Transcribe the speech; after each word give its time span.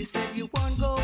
You 0.00 0.06
said 0.06 0.34
you 0.34 0.48
won't 0.54 0.80
go 0.80 0.99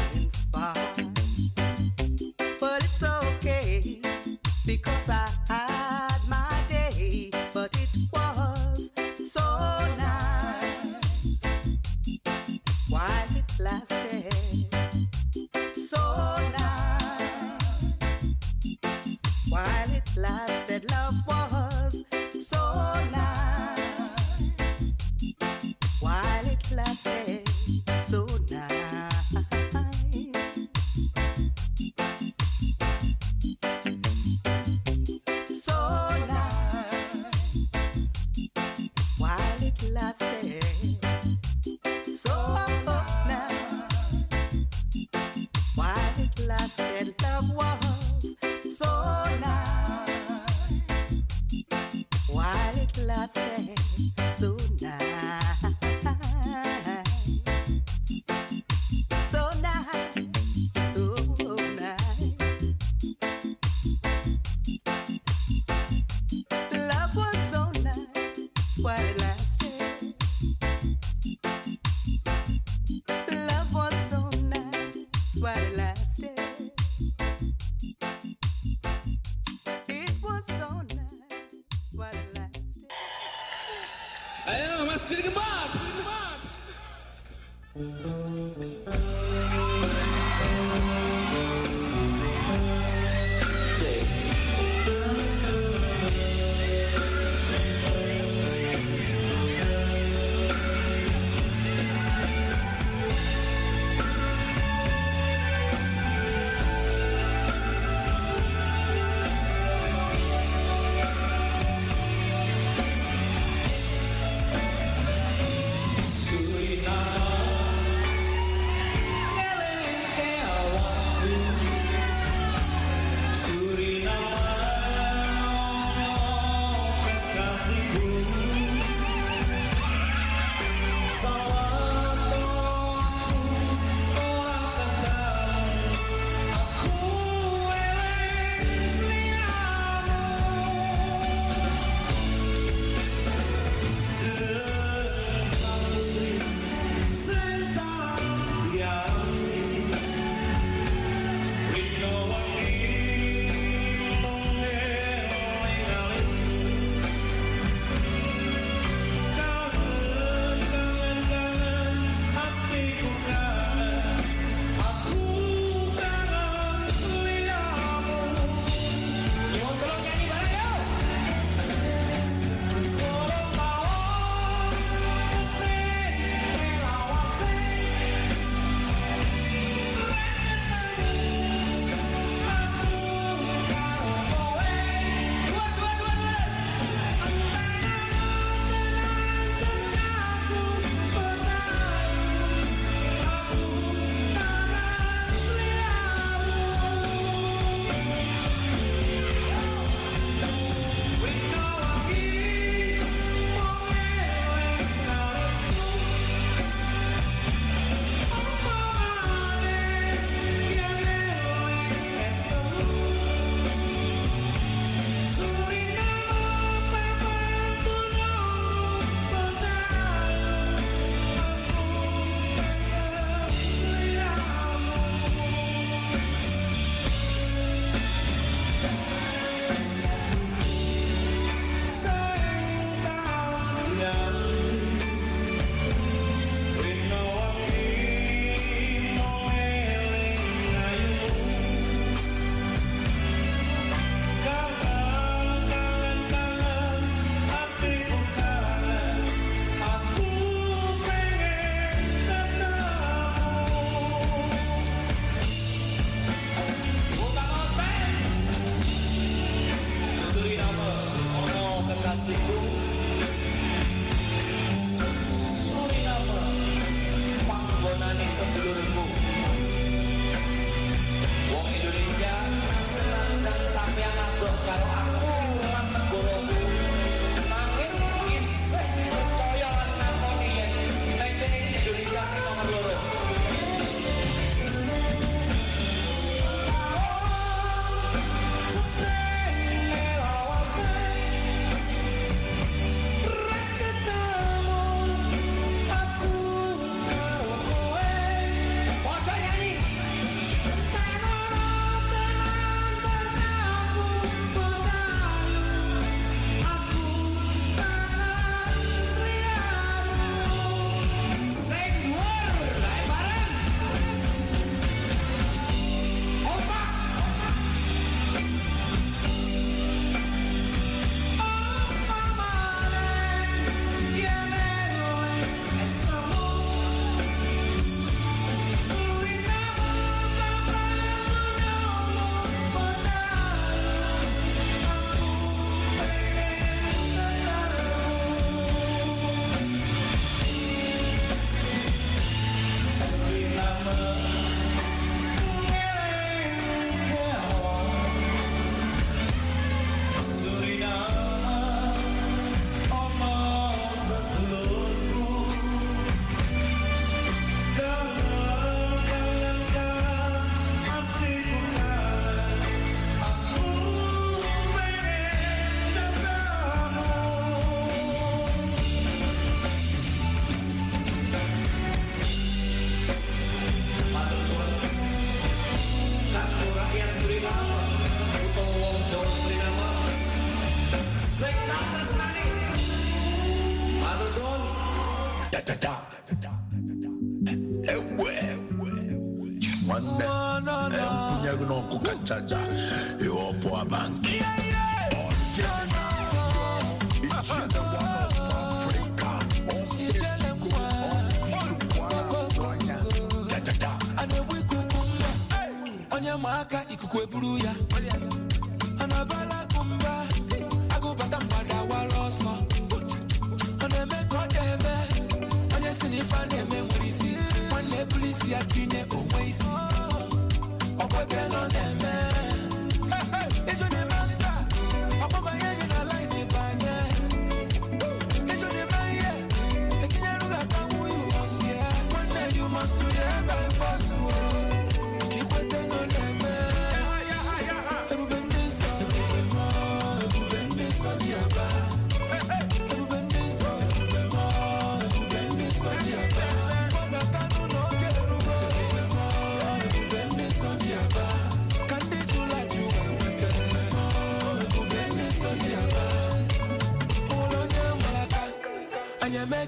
kwe 407.17 407.27
buru 407.27 407.56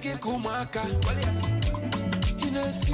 gị 0.03 0.11
ka 0.23 0.29
ụmụaka 0.31 0.83
ị 2.45 2.47
na-esi 2.55 2.93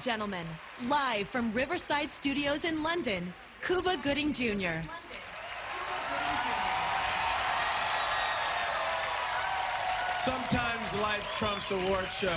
and 0.00 0.04
gentlemen, 0.06 0.46
live 0.88 1.28
from 1.28 1.52
Riverside 1.52 2.10
Studios 2.10 2.64
in 2.64 2.82
London, 2.82 3.34
Cuba 3.60 3.98
Gooding 4.02 4.32
Jr. 4.32 4.80
Sometimes 10.24 11.02
life 11.02 11.34
trumps 11.36 11.70
award 11.70 12.06
shows, 12.06 12.32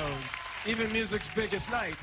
even 0.66 0.92
music's 0.92 1.30
biggest 1.34 1.72
night. 1.72 1.96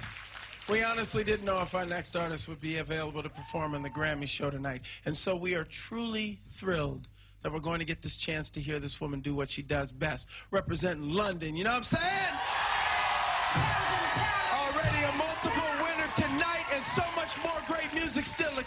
We 0.66 0.82
honestly 0.82 1.24
didn't 1.24 1.44
know 1.44 1.60
if 1.60 1.74
our 1.74 1.84
next 1.84 2.16
artist 2.16 2.48
would 2.48 2.60
be 2.60 2.78
available 2.78 3.22
to 3.22 3.28
perform 3.28 3.74
on 3.74 3.82
the 3.82 3.90
Grammy 3.90 4.26
show 4.26 4.48
tonight. 4.48 4.80
And 5.04 5.14
so 5.14 5.36
we 5.36 5.56
are 5.56 5.64
truly 5.64 6.40
thrilled 6.46 7.06
that 7.42 7.52
we're 7.52 7.60
going 7.60 7.80
to 7.80 7.84
get 7.84 8.00
this 8.00 8.16
chance 8.16 8.50
to 8.52 8.60
hear 8.60 8.78
this 8.78 8.98
woman 8.98 9.20
do 9.20 9.34
what 9.34 9.50
she 9.50 9.60
does 9.60 9.92
best, 9.92 10.26
representing 10.50 11.10
London. 11.10 11.54
You 11.54 11.64
know 11.64 11.70
what 11.70 11.76
I'm 11.76 11.82
saying? 11.82 12.39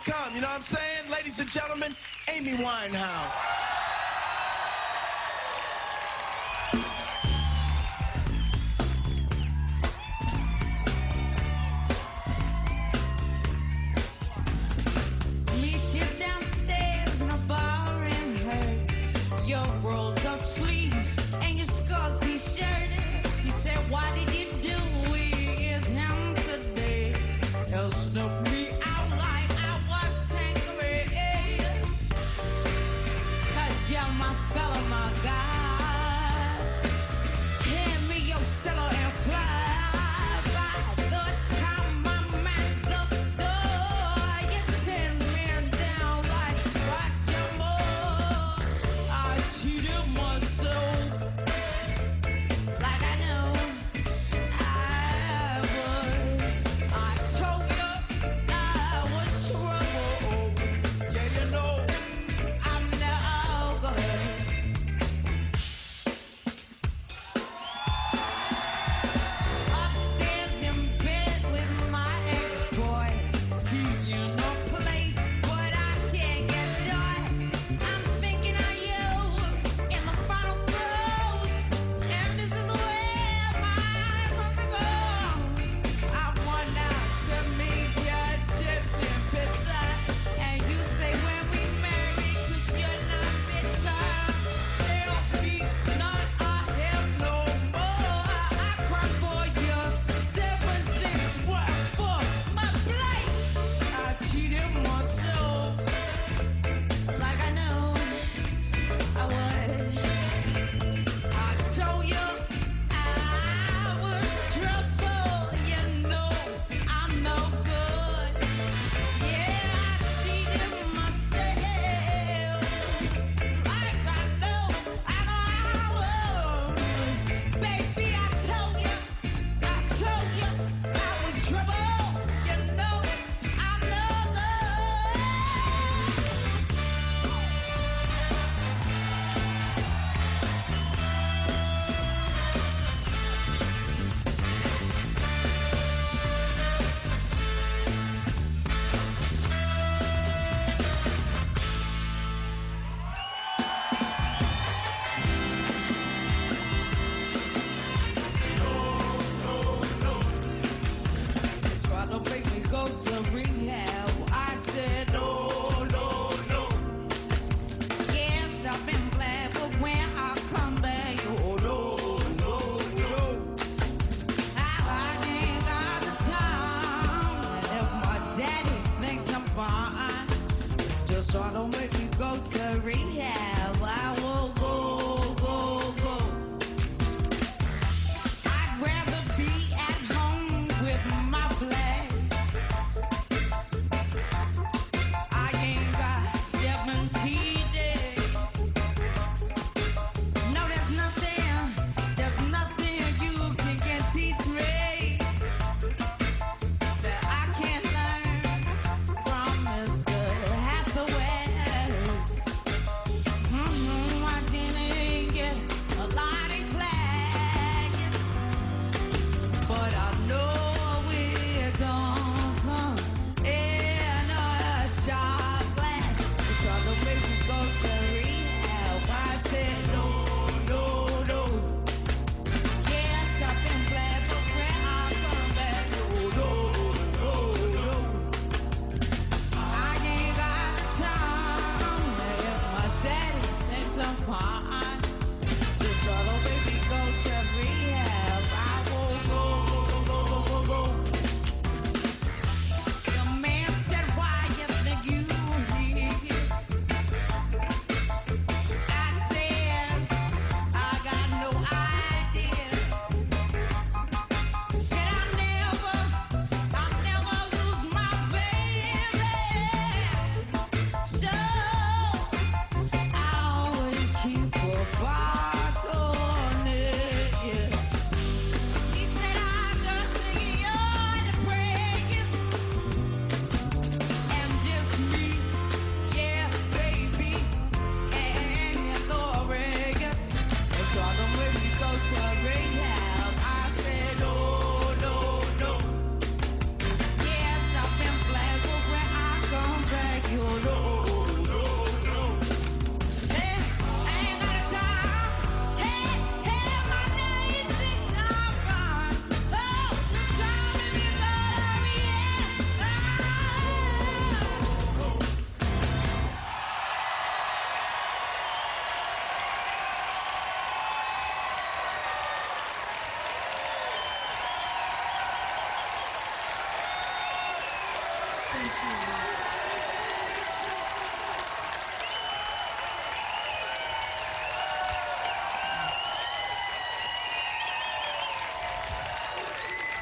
come. 0.05 0.35
You 0.35 0.41
know 0.41 0.47
what 0.47 0.57
I'm 0.57 0.63
saying? 0.63 1.09
Ladies 1.09 1.39
and 1.39 1.49
gentlemen, 1.49 1.95
Amy 2.27 2.53
Winehouse. 2.57 3.62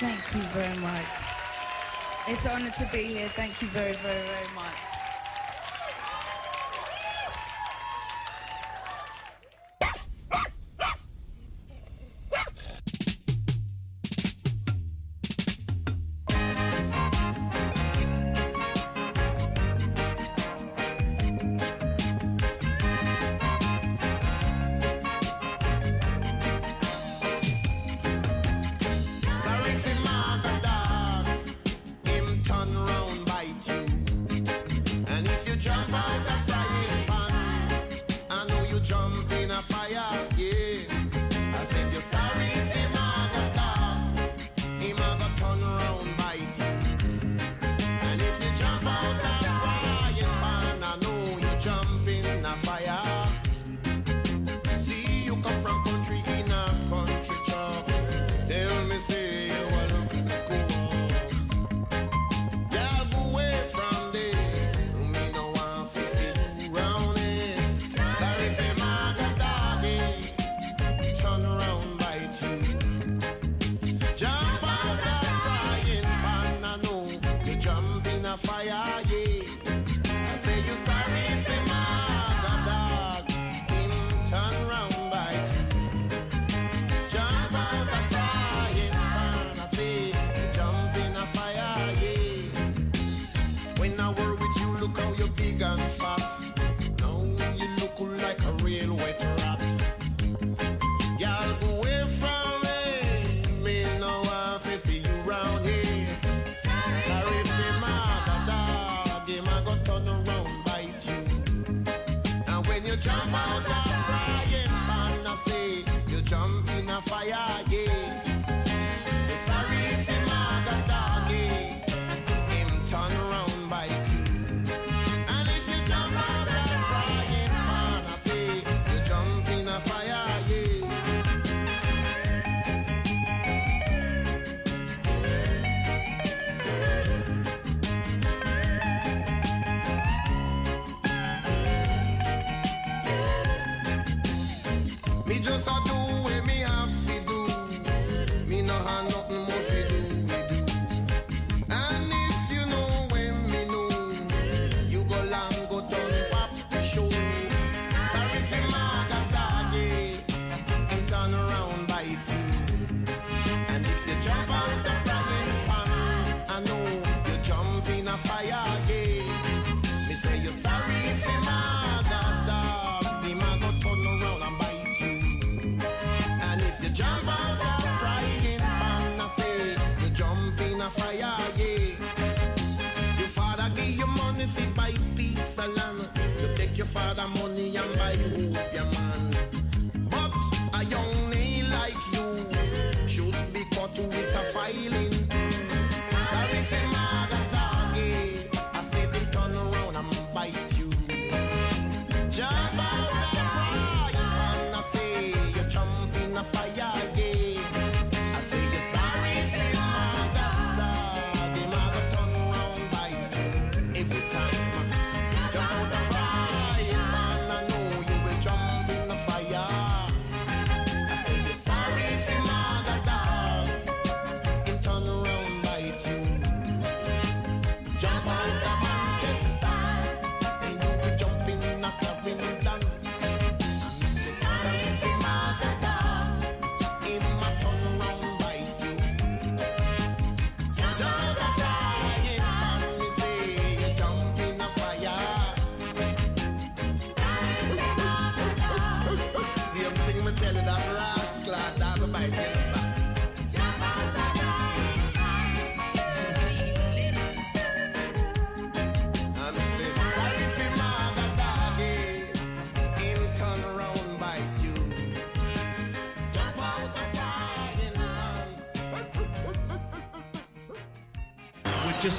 Thank 0.01 0.33
you 0.33 0.41
very 0.49 0.77
much. 0.79 1.05
It's 2.27 2.43
an 2.47 2.53
honor 2.53 2.71
to 2.71 2.89
be 2.91 3.03
here. 3.03 3.29
Thank 3.35 3.61
you 3.61 3.67
very, 3.67 3.93
very, 3.93 4.27
very 4.27 4.55
much. 4.55 4.90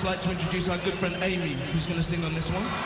just 0.03 0.17
like 0.17 0.23
to 0.23 0.31
introduce 0.33 0.69
our 0.69 0.79
good 0.79 0.95
friend 0.95 1.17
Amy, 1.23 1.53
who's 1.71 1.87
going 1.87 1.97
to 1.97 2.03
sing 2.03 2.25
on 2.25 2.35
this 2.35 2.51
one. 2.51 2.82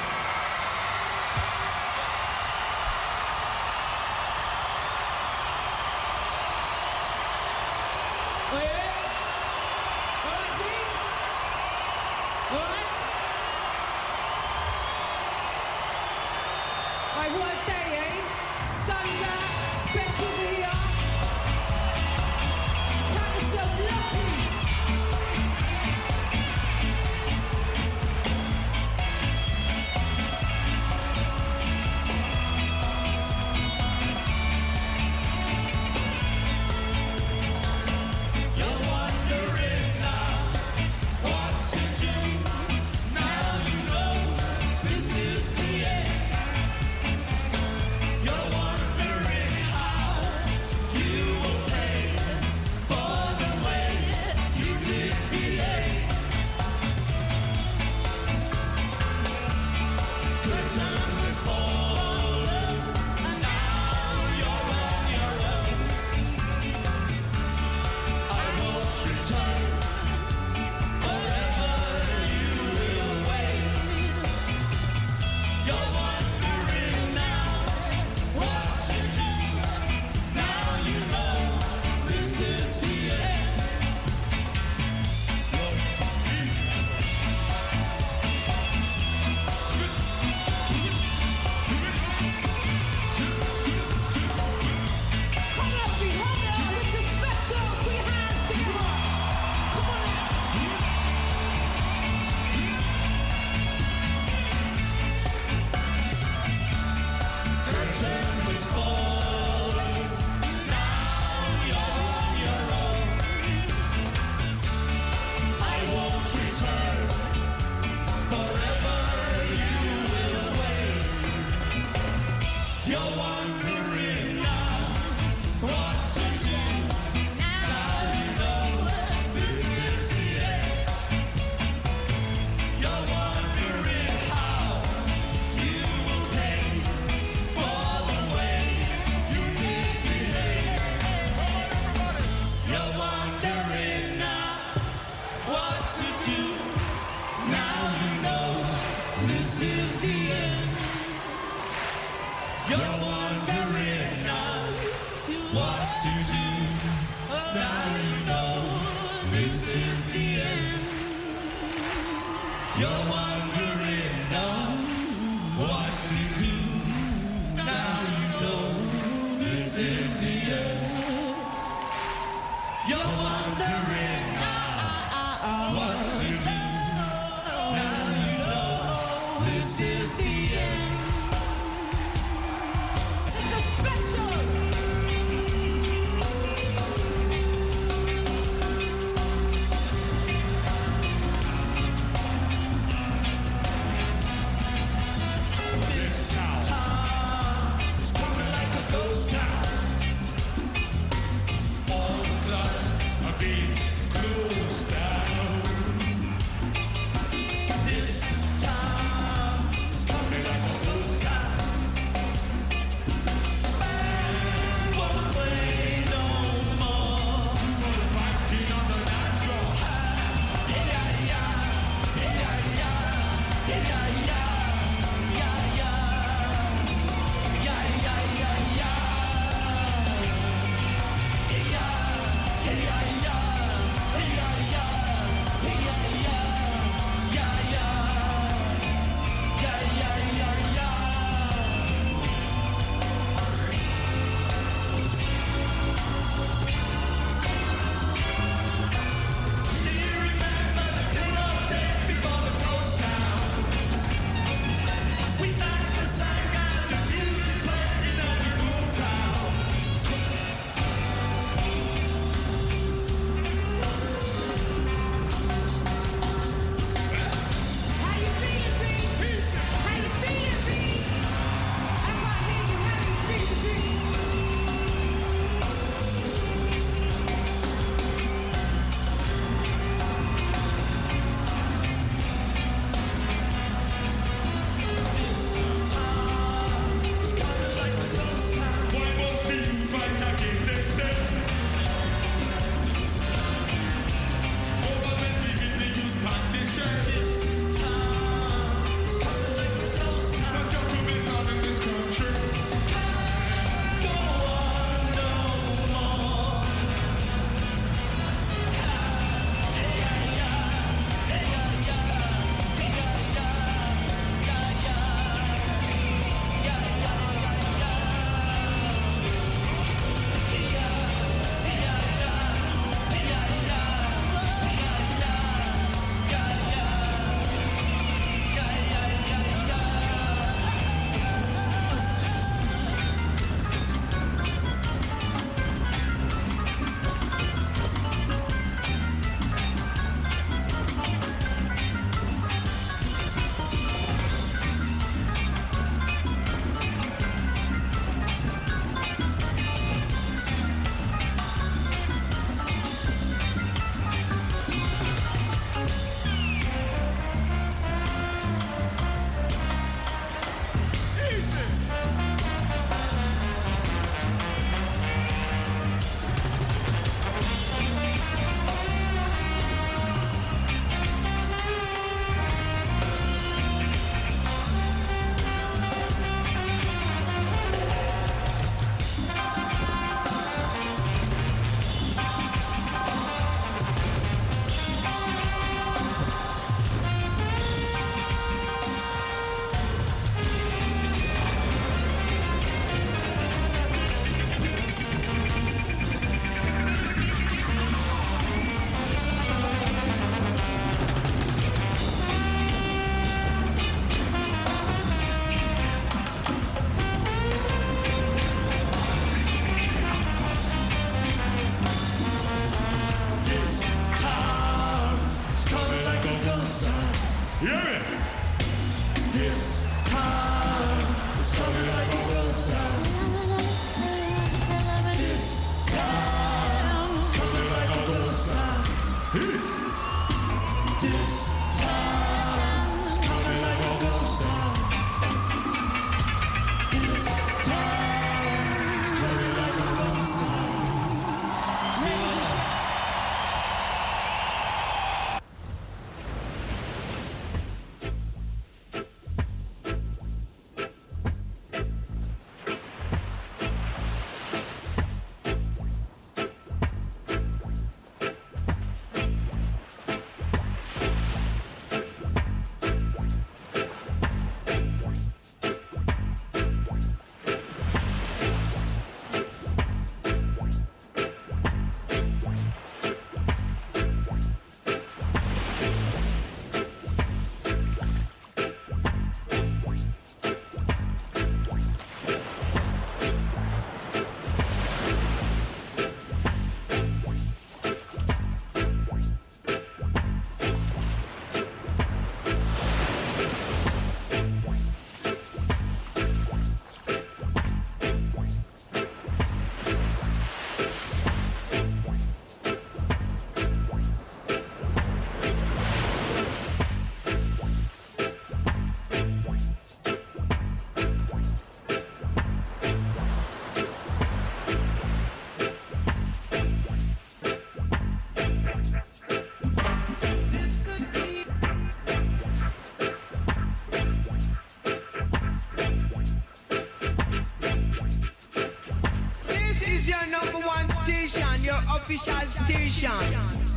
Station. 532.64 533.10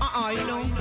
Uh-uh, 0.02 0.30
you 0.32 0.48
know. 0.48 0.79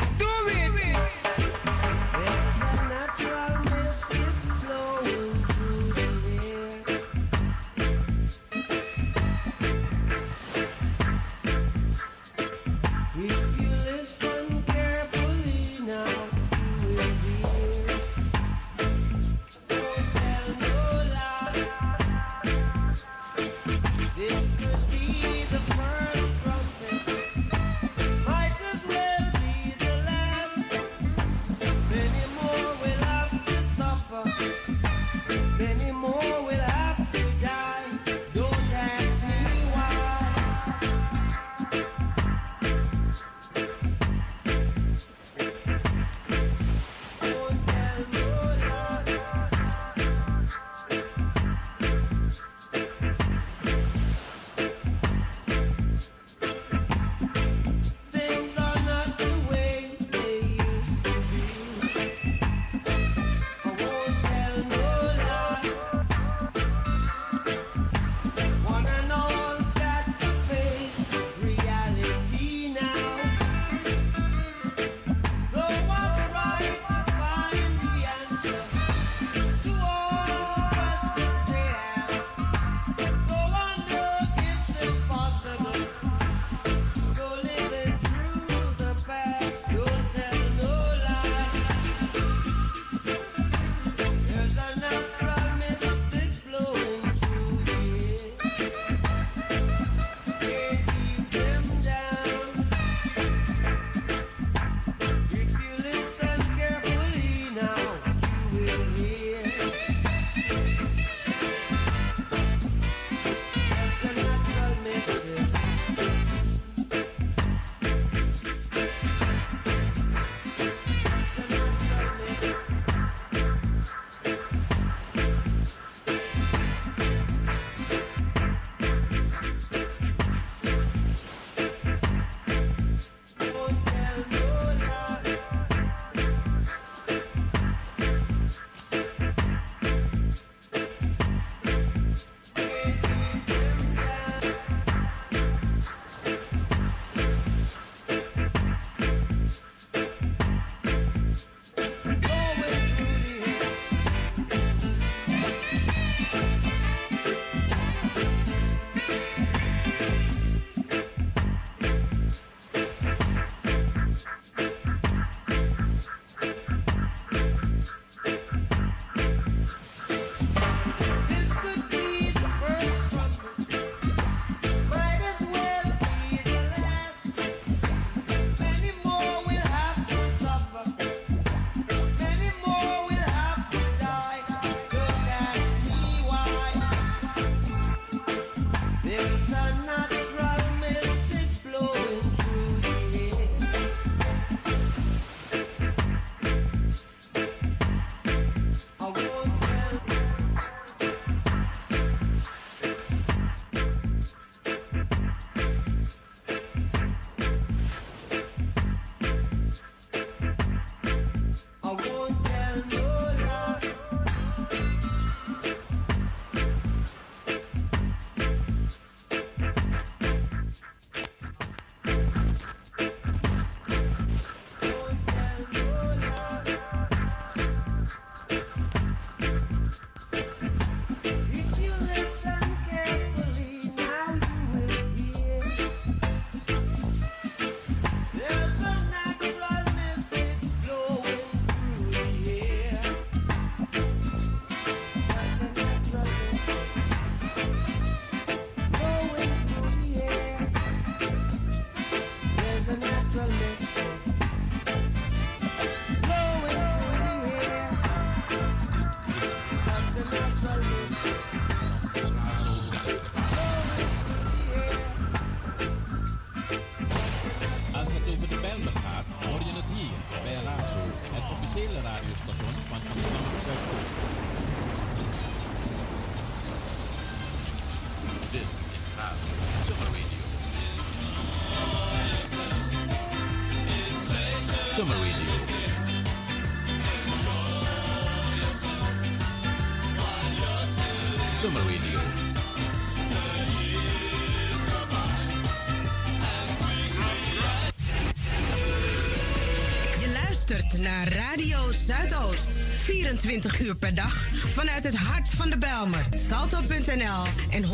Zuidoost. 302.09 302.79
24 303.05 303.81
uur 303.81 303.95
per 303.97 304.15
dag 304.15 304.49
vanuit 304.71 305.05
het 305.05 305.17
hart 305.17 305.49
van 305.49 305.71
de 305.71 305.79
Belmer. 305.79 306.27
Salto.nl 306.49 307.45
en 307.71 307.83
105.2 307.83 307.89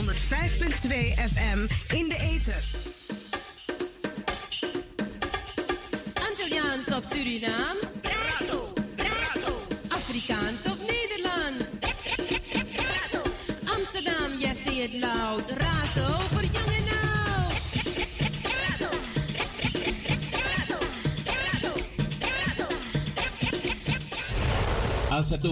FM 1.33 1.59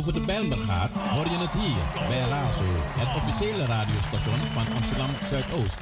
over 0.03 0.21
de 0.21 0.27
Bijlmer 0.27 0.59
gaat, 0.59 0.91
hoor 0.91 1.25
je 1.25 1.39
het 1.39 1.51
hier 1.51 2.07
bij 2.09 2.21
Razo, 2.29 2.65
het 2.99 3.17
officiële 3.17 3.65
radiostation 3.65 4.39
van 4.39 4.75
Amsterdam 4.75 5.11
Zuidoost. 5.31 5.79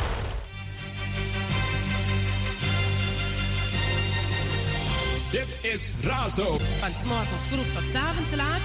Dit 5.30 5.72
is 5.72 5.92
Razo. 6.02 6.58
Van 6.78 6.94
s'morgens 6.94 7.44
vroeg 7.44 7.66
tot 7.74 7.88
s 7.88 7.94
avonds 7.94 8.34
laat. 8.34 8.60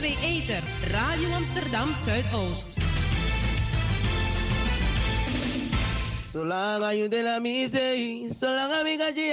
105.2 0.00 0.04
Eter, 0.22 0.62
Radio 0.90 1.32
Amsterdam 1.32 1.88
Zuidoost. 2.04 2.76
Zolang 6.32 6.92
je 6.92 7.08
de 7.08 7.22
la 7.22 7.38
mise, 7.38 8.26
zolang 8.30 8.86
ik 8.86 9.16
je 9.16 9.32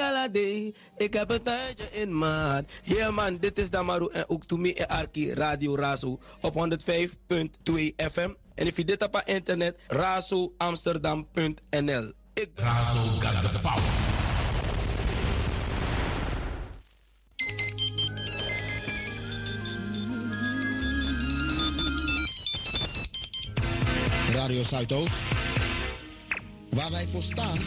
heb 1.14 1.30
een 1.30 1.42
tuintje 1.42 1.87
in 1.98 2.18
maat. 2.18 2.66
Yeah 2.84 3.14
man, 3.14 3.38
dit 3.38 3.58
is 3.58 3.70
Damaru 3.70 4.10
en 4.12 4.30
ook 4.30 4.46
to 4.46 4.58
me 4.58 4.74
en 4.74 4.88
Arki 4.88 5.34
Radio 5.34 5.76
Razo 5.76 6.20
op 6.42 6.54
105.2 6.54 6.60
FM. 7.96 8.30
En 8.56 8.68
if 8.68 8.78
je 8.78 8.86
dit 8.86 9.04
op 9.04 9.22
internet, 9.26 9.78
razoamsterdam.nl. 9.88 12.12
Ik 12.34 12.54
ben 12.54 12.66
Razo 12.66 13.00
got 13.00 13.52
the 13.52 13.60
power. 13.60 13.84
Radio 24.34 24.64
Zuidoost. 24.64 25.22
Waar 26.70 26.92
wij 26.92 27.08
voor 27.08 27.24
staan. 27.24 27.60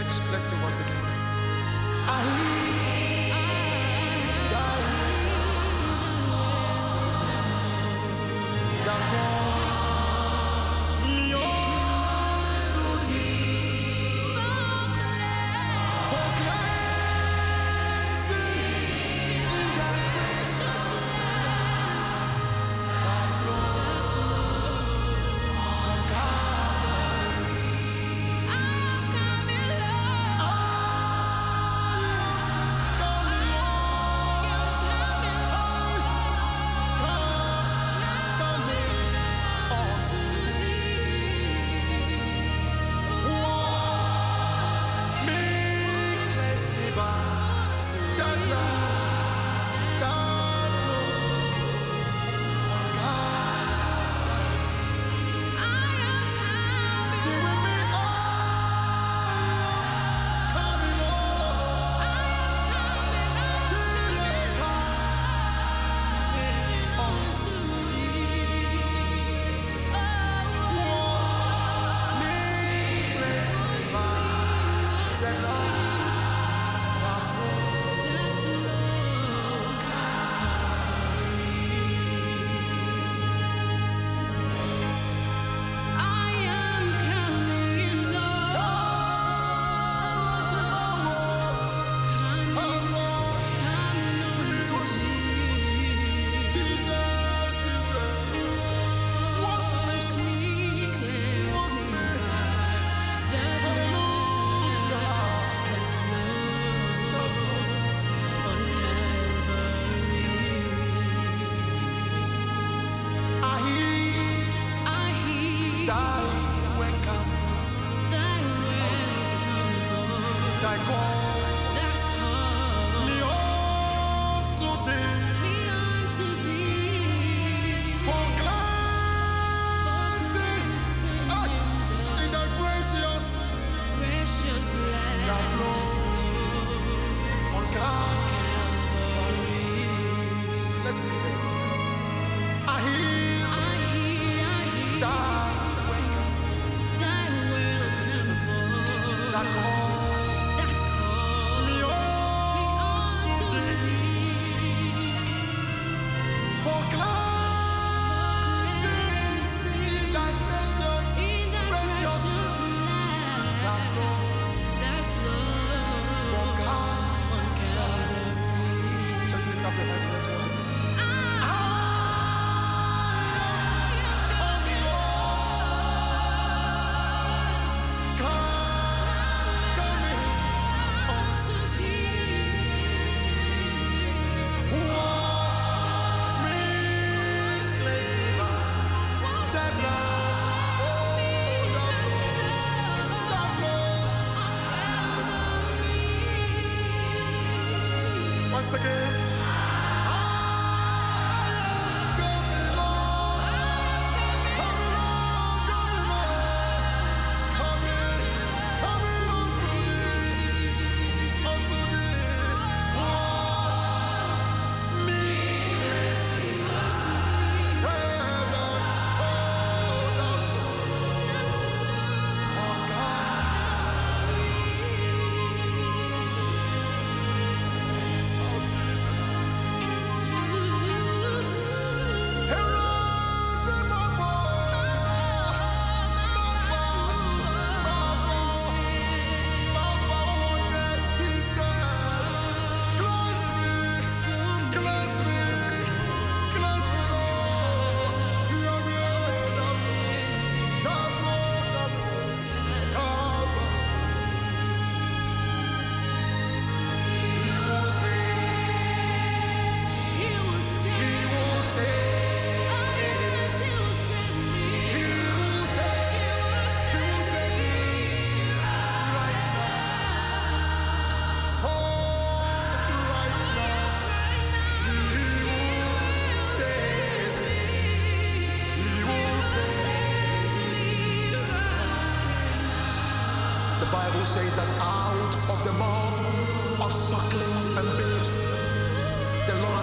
Church, 0.00 0.20
let's 0.32 0.44
sing 0.44 0.62
once 0.62 0.80
again. 0.80 0.99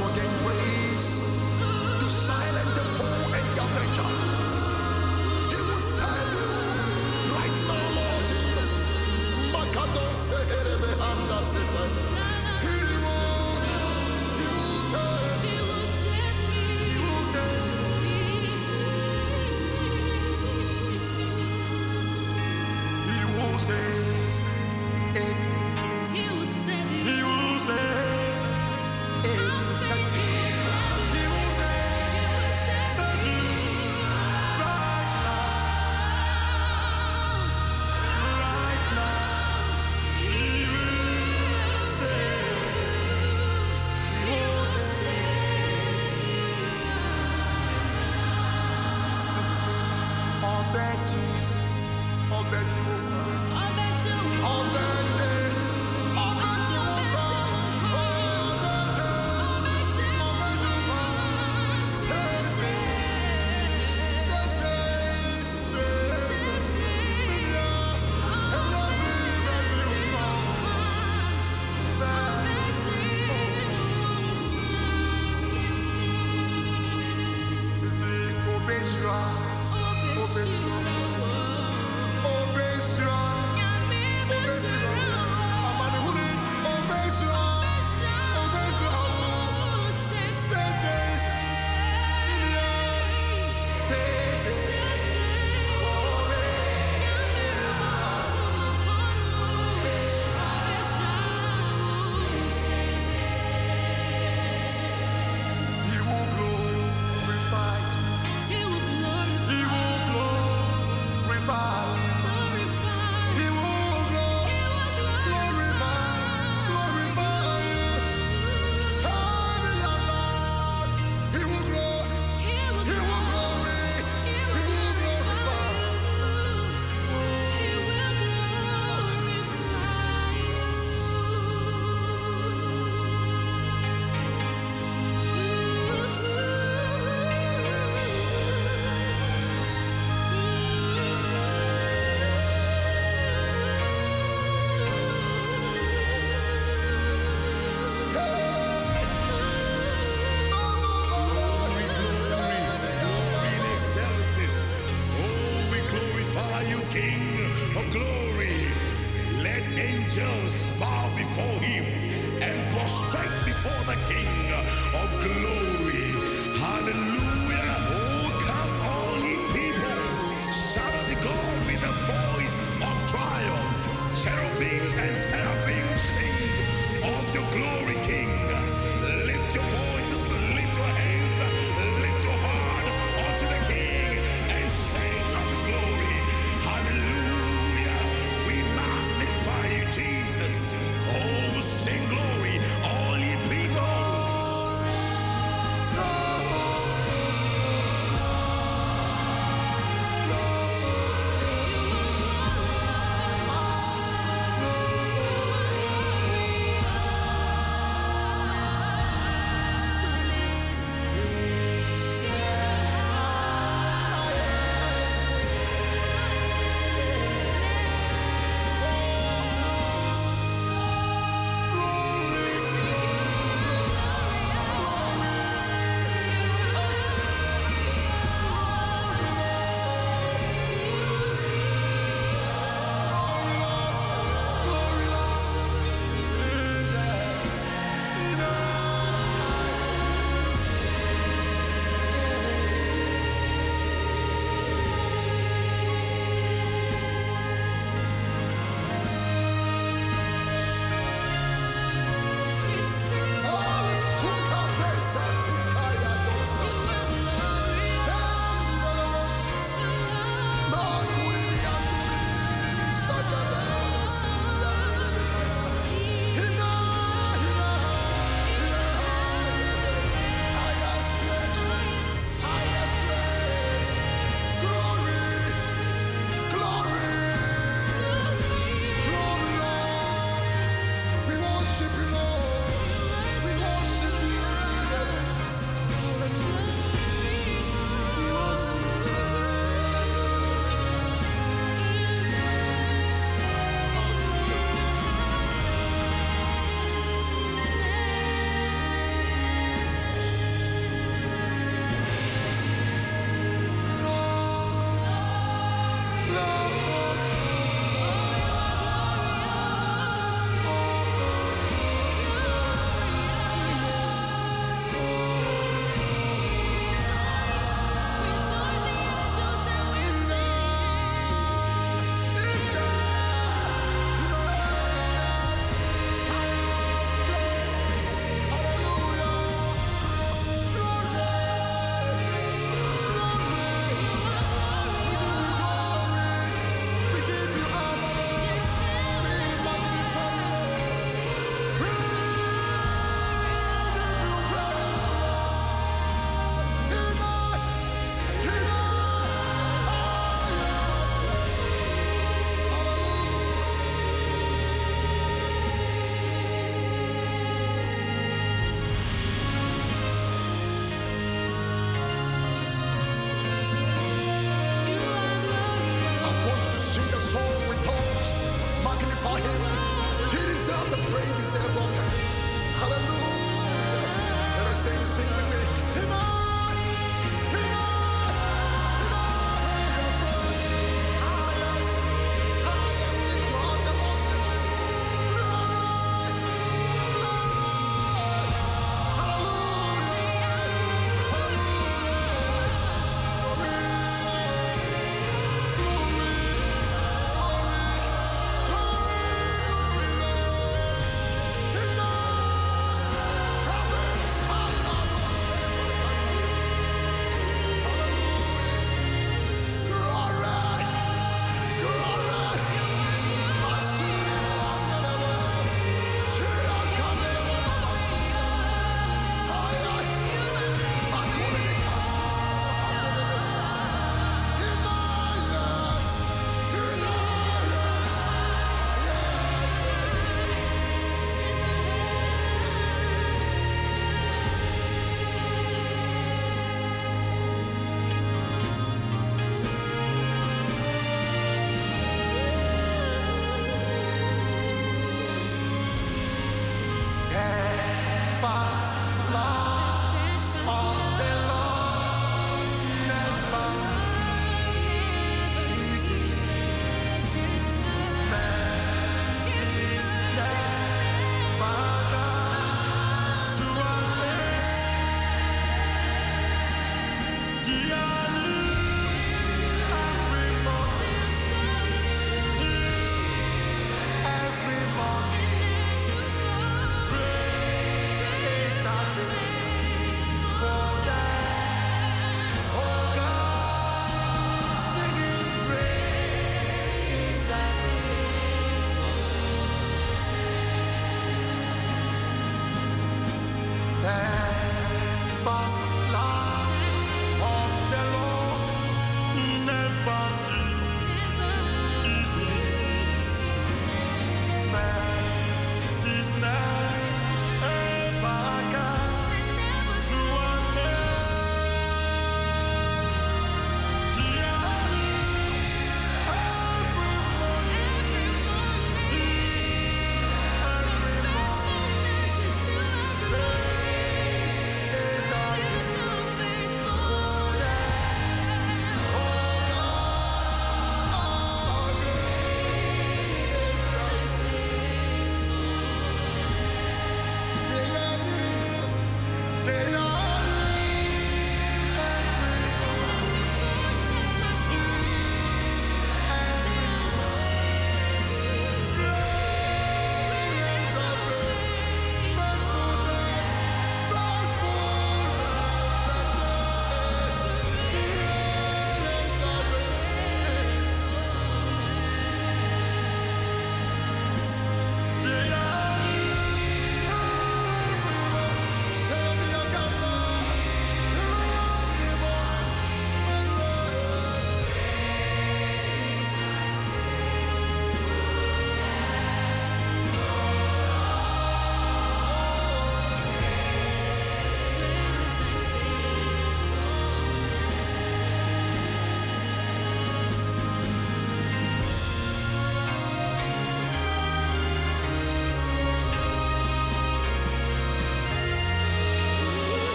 The 0.00 0.06
Lord 0.06 0.39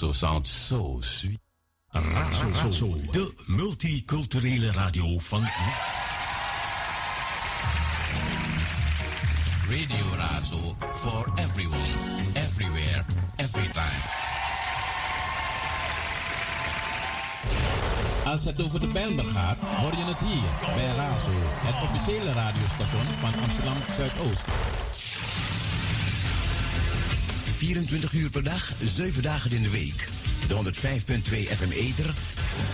Razo 0.00 0.14
sounds 0.14 0.48
so 0.48 0.98
sweet. 1.02 1.38
Razo, 1.92 2.48
Razo, 2.48 2.96
de 3.10 3.32
multiculturele 3.46 4.72
radio 4.72 5.18
van... 5.18 5.42
Radio 9.68 10.16
Razo 10.16 10.76
for 10.94 11.32
everyone, 11.36 12.32
everywhere, 12.34 13.04
every 13.36 13.68
time. 13.68 14.02
Als 18.24 18.44
het 18.44 18.62
over 18.62 18.80
de 18.80 18.86
Bijlmer 18.86 19.24
gaat, 19.24 19.58
hoor 19.58 19.92
je 19.92 20.04
het 20.04 20.18
hier 20.18 20.74
bij 20.74 20.94
Razo, 20.96 21.30
het 21.34 21.82
officiële 21.82 22.32
radiostation 22.32 23.04
van 23.20 23.42
Amsterdam 23.42 23.76
Zuidoost. 23.96 24.44
24 27.60 28.12
uur 28.12 28.30
per 28.30 28.42
dag, 28.42 28.72
7 28.82 29.22
dagen 29.22 29.50
in 29.50 29.62
de 29.62 29.70
week. 29.70 30.08
De 30.48 30.54
105.2 30.54 30.60
FM 31.30 31.70
Eter. 31.70 32.14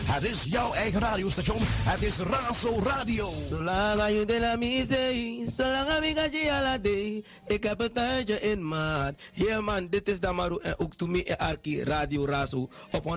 Het 0.05 0.25
is 0.25 0.45
jouw 0.45 0.73
eigen 0.73 1.01
radiostation. 1.01 1.59
Het 1.63 2.03
is 2.03 2.19
Razo 2.19 2.81
Radio. 2.83 3.33
Zolang 3.49 4.19
je 4.19 4.25
de 4.25 4.41
la 4.41 4.57
mise, 4.57 5.45
zolang 5.47 6.05
ik 6.05 6.49
ala 6.51 6.79
day. 6.79 7.25
Ik 7.47 7.63
heb 7.63 7.81
een 7.81 7.93
tuintje 7.93 8.41
in 8.41 8.69
maat. 8.69 9.15
Yeah 9.33 9.65
man, 9.65 9.89
dit 9.89 10.09
is 10.09 10.21
Damaru 10.21 10.59
en 10.63 10.79
ook 10.79 10.95
to 10.95 11.07
me 11.07 11.25
en 11.25 11.39
Arki 11.39 11.85
Radio 11.85 12.25
Razo 12.25 12.71
op 12.91 13.05
105.2 13.05 13.09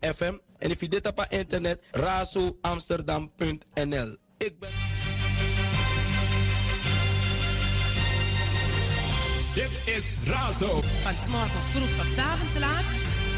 FM. 0.00 0.34
En 0.58 0.70
if 0.70 0.80
je 0.80 0.88
dit 0.88 1.06
op 1.06 1.26
internet, 1.28 1.82
razoamsterdam.nl. 1.90 4.16
Ik 4.38 4.58
ben... 4.58 4.89
Dit 9.54 9.94
is 9.94 10.16
Razo. 10.26 10.82
Van 11.02 11.14
s'morgens 11.24 11.68
vroeg 11.72 11.96
tot 11.96 12.12
's 12.12 12.18
avonds 12.18 12.58
laat. 12.58 12.84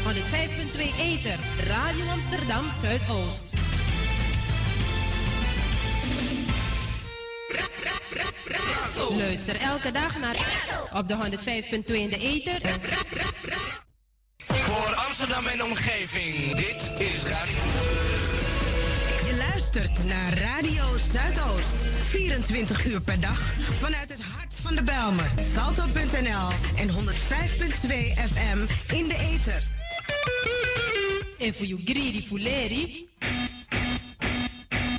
105.2 0.03 0.99
Eter. 0.99 1.39
Radio 1.67 2.05
Amsterdam 2.05 2.65
Zuidoost. 2.81 3.53
Luister 9.17 9.61
elke 9.61 9.91
dag 9.91 10.19
naar 10.19 10.35
op 10.93 11.07
de 11.07 11.15
105.2 11.15 11.93
in 11.93 12.09
de 12.09 12.17
Eter. 12.17 12.61
Voor 14.47 14.95
Amsterdam 14.95 15.45
en 15.45 15.63
omgeving, 15.63 16.55
dit 16.55 16.91
is 16.99 17.23
Radio. 17.23 17.63
Je 19.25 19.35
luistert 19.37 20.03
naar 20.05 20.37
Radio 20.37 20.83
Zuidoost. 21.11 21.91
24 22.09 22.85
uur 22.85 23.01
per 23.01 23.19
dag 23.19 23.53
vanuit 23.79 24.09
het 24.09 24.21
van 24.63 24.75
de 24.75 24.83
Belmer. 24.83 25.31
Salto.nl 25.53 26.49
en 26.75 26.89
105.2 26.89 26.95
FM 28.31 28.93
in 28.95 29.07
de 29.07 29.17
ether. 29.17 29.63
En 31.39 31.53
voor 31.53 31.65
you 31.65 31.81
greedy 31.85 32.21
fuleri. 32.21 33.09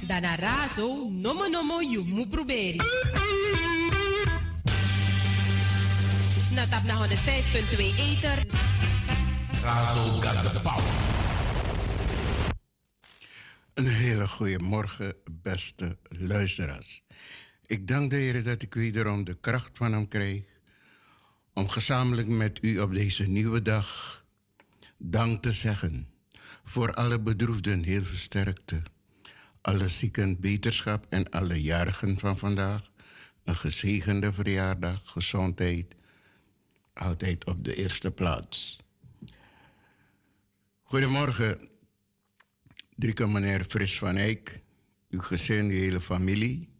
Dana 0.06 0.36
razo, 0.36 1.08
nomo 1.10 1.46
nomo 1.46 1.80
you 1.80 2.04
mu 2.04 2.26
proberi. 2.26 2.80
Na 6.54 6.66
tap 6.66 6.82
na 6.84 7.06
105.2 7.06 7.14
Ether. 7.78 8.38
Razo 9.62 10.00
got 10.00 10.52
the 10.52 10.60
power. 10.60 10.84
Een 13.74 13.86
hele 13.86 14.28
goede 14.28 14.58
morgen, 14.58 15.14
beste 15.42 15.98
luisteraars. 16.08 17.02
Ik 17.66 17.88
dank 17.88 18.10
de 18.10 18.16
Heer 18.16 18.42
dat 18.42 18.62
ik 18.62 18.74
wederom 18.74 19.24
de 19.24 19.34
kracht 19.34 19.70
van 19.72 19.92
Hem 19.92 20.08
krijg 20.08 20.42
om 21.52 21.68
gezamenlijk 21.68 22.28
met 22.28 22.58
u 22.62 22.78
op 22.78 22.94
deze 22.94 23.28
nieuwe 23.28 23.62
dag 23.62 24.24
dank 24.96 25.42
te 25.42 25.52
zeggen 25.52 26.08
voor 26.64 26.94
alle 26.94 27.20
bedroefden 27.20 27.82
heel 27.82 28.02
versterkte, 28.02 28.82
alle 29.60 29.88
zieken 29.88 30.40
beterschap 30.40 31.06
en 31.08 31.30
alle 31.30 31.62
jarigen 31.62 32.18
van 32.18 32.38
vandaag 32.38 32.90
een 33.44 33.56
gezegende 33.56 34.32
verjaardag, 34.32 35.02
gezondheid, 35.04 35.94
altijd 36.92 37.44
op 37.44 37.64
de 37.64 37.74
eerste 37.74 38.10
plaats. 38.10 38.78
Goedemorgen, 40.82 41.68
Drieke 42.96 43.28
meneer 43.28 43.64
Fris 43.64 43.98
van 43.98 44.16
Eyck, 44.16 44.60
uw 45.10 45.20
gezin, 45.20 45.64
uw 45.64 45.70
hele 45.70 46.00
familie, 46.00 46.73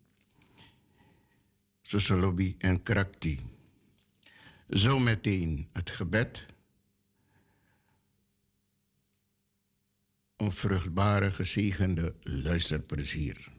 Lobby 1.93 2.55
en 2.59 2.82
Krakti. 2.82 3.40
Zometeen 4.69 5.69
het 5.73 5.90
gebed. 5.90 6.47
Een 10.36 10.52
vruchtbare, 10.52 11.31
gezegende 11.31 12.15
luisterplezier. 12.23 13.53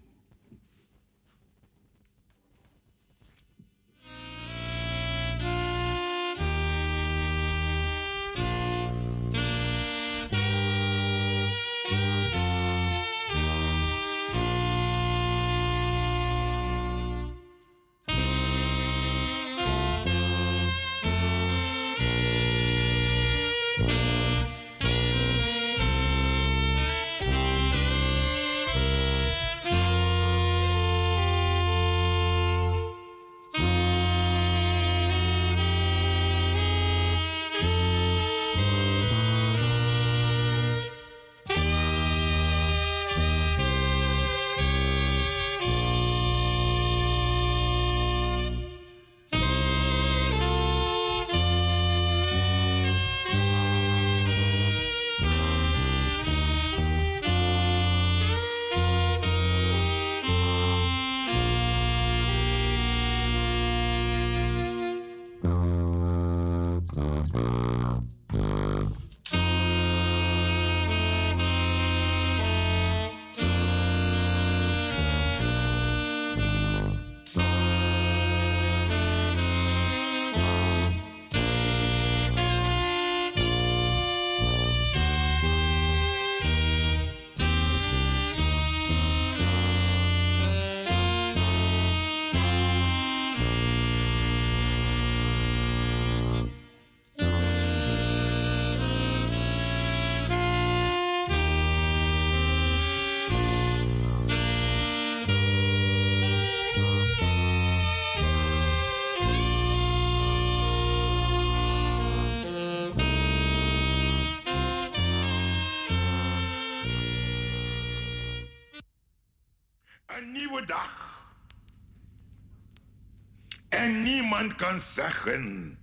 Kan 124.56 124.80
zeggen 124.80 125.78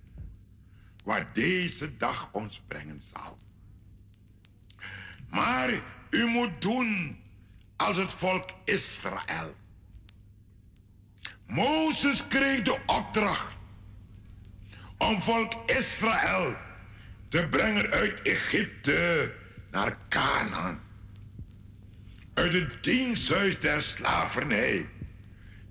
wat 1.03 1.23
deze 1.33 1.97
dag 1.97 2.29
ons 2.31 2.61
brengen 2.67 3.01
zal. 3.13 3.37
Maar 5.29 5.69
u 6.09 6.25
moet 6.25 6.61
doen 6.61 7.17
als 7.75 7.97
het 7.97 8.11
volk 8.11 8.49
Israël. 8.63 9.55
Mozes 11.47 12.27
kreeg 12.27 12.61
de 12.61 12.79
opdracht 12.85 13.55
om 14.97 15.21
volk 15.21 15.53
Israël 15.65 16.55
te 17.29 17.47
brengen 17.47 17.89
uit 17.89 18.21
Egypte 18.21 19.33
naar 19.71 19.97
Canaan. 20.09 20.81
Uit 22.33 22.53
het 22.53 22.83
diensthuis 22.83 23.59
der 23.59 23.81
slavernij 23.81 24.89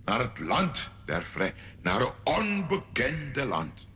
naar 0.04 0.18
het 0.18 0.38
land 0.38 0.90
der 1.04 1.24
vrij, 1.24 1.54
naar 1.82 2.00
het 2.00 2.12
onbekende 2.24 3.44
land. 3.44 3.86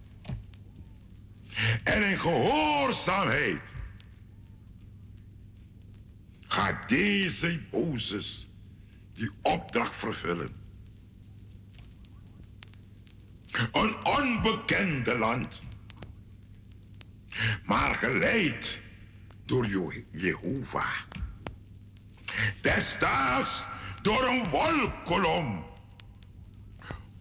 En 1.85 2.11
in 2.11 2.19
gehoorzaamheid 2.19 3.61
gaat 6.41 6.89
deze 6.89 7.61
Mozes 7.73 8.49
die 9.13 9.31
opdracht 9.43 9.95
vervullen. 9.97 10.49
Een 13.73 14.05
onbekende 14.07 15.19
land, 15.19 15.63
maar 17.65 17.95
geleid 17.95 18.79
door 19.45 19.67
Je- 19.67 20.05
Jehovah. 20.11 20.95
Desdaags 22.61 23.65
door 24.03 24.25
een 24.29 24.49
wolkolom, 24.49 25.65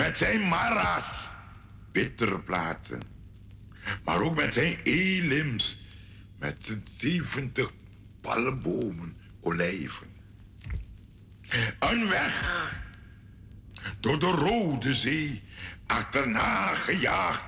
met 0.00 0.16
zijn 0.16 0.48
mara's, 0.48 1.28
bitterplaten. 1.92 3.02
Maar 4.04 4.20
ook 4.20 4.36
met 4.36 4.54
zijn 4.54 4.78
elims, 4.82 5.80
met 6.38 6.56
zijn 6.60 6.86
70 6.98 7.70
palmbomen, 8.20 9.16
olijven. 9.40 10.06
Een 11.78 12.08
weg 12.08 12.74
door 14.00 14.18
de 14.18 14.26
Rode 14.26 14.94
Zee, 14.94 15.42
achterna 15.86 16.66
gejaagd 16.66 17.42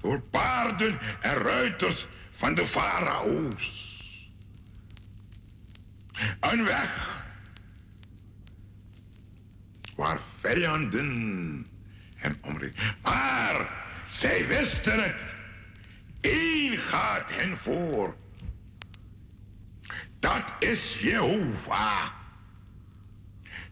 door 0.00 0.20
paarden 0.20 0.98
en 1.20 1.34
ruiters 1.34 2.06
van 2.30 2.54
de 2.54 2.66
farao's. 2.66 3.92
Een 6.40 6.64
weg 6.64 7.22
waar 9.96 10.18
vijanden 10.40 11.72
hem. 12.24 12.72
Maar 13.02 13.68
zij 14.08 14.46
wisten 14.46 15.02
het. 15.02 15.32
Gaat 16.94 17.30
hen 17.30 17.56
voor. 17.56 18.16
Dat 20.18 20.44
is 20.58 20.98
Jehovah. 21.00 22.10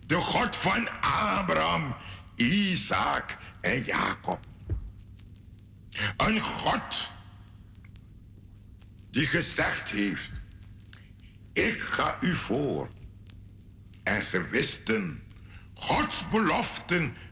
De 0.06 0.14
God 0.14 0.56
van 0.56 0.88
Abraham, 1.00 1.94
Isaac 2.34 3.36
en 3.60 3.84
Jacob. 3.84 4.46
Een 6.16 6.40
God 6.40 7.10
die 9.10 9.26
gezegd 9.26 9.90
heeft, 9.90 10.30
ik 11.52 11.80
ga 11.80 12.16
u 12.20 12.34
voor. 12.34 12.90
En 14.02 14.22
ze 14.22 14.42
wisten, 14.42 15.22
Gods 15.74 16.28
beloften 16.28 17.16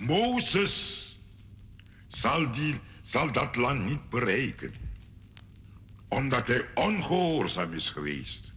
Mozes 0.00 1.18
zal, 2.08 2.52
die, 2.52 2.80
zal 3.02 3.32
dat 3.32 3.56
land 3.56 3.84
niet 3.84 4.08
bereiken, 4.08 4.74
omdat 6.08 6.48
hij 6.48 6.66
ongehoorzaam 6.74 7.72
is 7.72 7.90
geweest. 7.90 8.52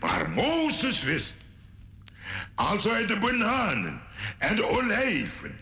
Maar 0.00 0.30
Mozes 0.30 1.02
wist, 1.02 1.34
als 2.54 2.84
hij 2.84 3.06
de 3.06 3.18
bananen 3.18 4.00
en 4.38 4.56
de 4.56 4.68
olijven 4.68 5.58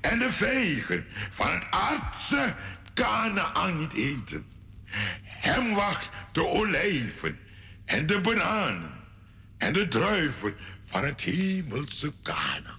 en 0.00 0.18
de 0.18 0.32
vegen 0.32 1.06
van 1.32 1.50
het 1.50 1.64
aardse 1.70 2.54
Canaan 2.94 3.78
niet 3.78 3.92
eten, 3.92 4.46
hem 5.24 5.74
wacht 5.74 6.08
de 6.32 6.46
olijven 6.46 7.38
en 7.84 8.06
de 8.06 8.20
bananen 8.20 8.90
en 9.56 9.72
de 9.72 9.88
druiven 9.88 10.54
van 10.86 11.04
het 11.04 11.20
hemelse 11.20 12.12
Canaan. 12.22 12.78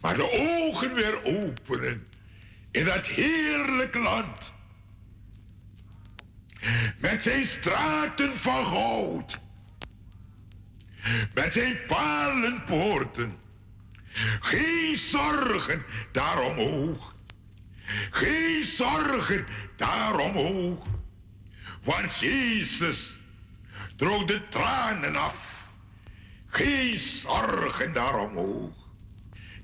maar 0.00 0.14
de 0.14 0.30
ogen 0.30 0.94
weer 0.94 1.24
openen 1.24 2.06
in 2.70 2.84
dat 2.84 3.06
heerlijk 3.06 3.94
land. 3.94 4.52
Met 6.98 7.22
zijn 7.22 7.46
straten 7.46 8.38
van 8.38 8.64
goud. 8.64 9.40
Met 11.34 11.52
zijn 11.52 11.78
palenpoorten. 11.86 13.38
Geen 14.40 14.96
zorgen 14.96 15.84
daaromhoog. 16.12 17.14
Geen 18.10 18.64
zorgen 18.64 19.44
daaromhoog. 19.76 20.86
Want 21.82 22.18
Jezus 22.18 23.20
droog 23.96 24.24
de 24.24 24.48
tranen 24.48 25.16
af. 25.16 25.36
Geen 26.46 26.98
zorgen 26.98 27.92
daaromhoog. 27.92 28.79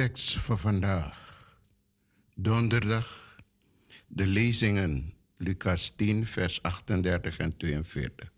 Dagtekst 0.00 0.38
van 0.38 0.58
vandaag. 0.58 1.44
Donderdag. 2.34 3.36
De 4.06 4.26
lezingen. 4.26 5.14
Lucas 5.36 5.92
10, 5.96 6.26
vers 6.26 6.62
38 6.62 7.36
en 7.36 7.56
42. 7.56 8.32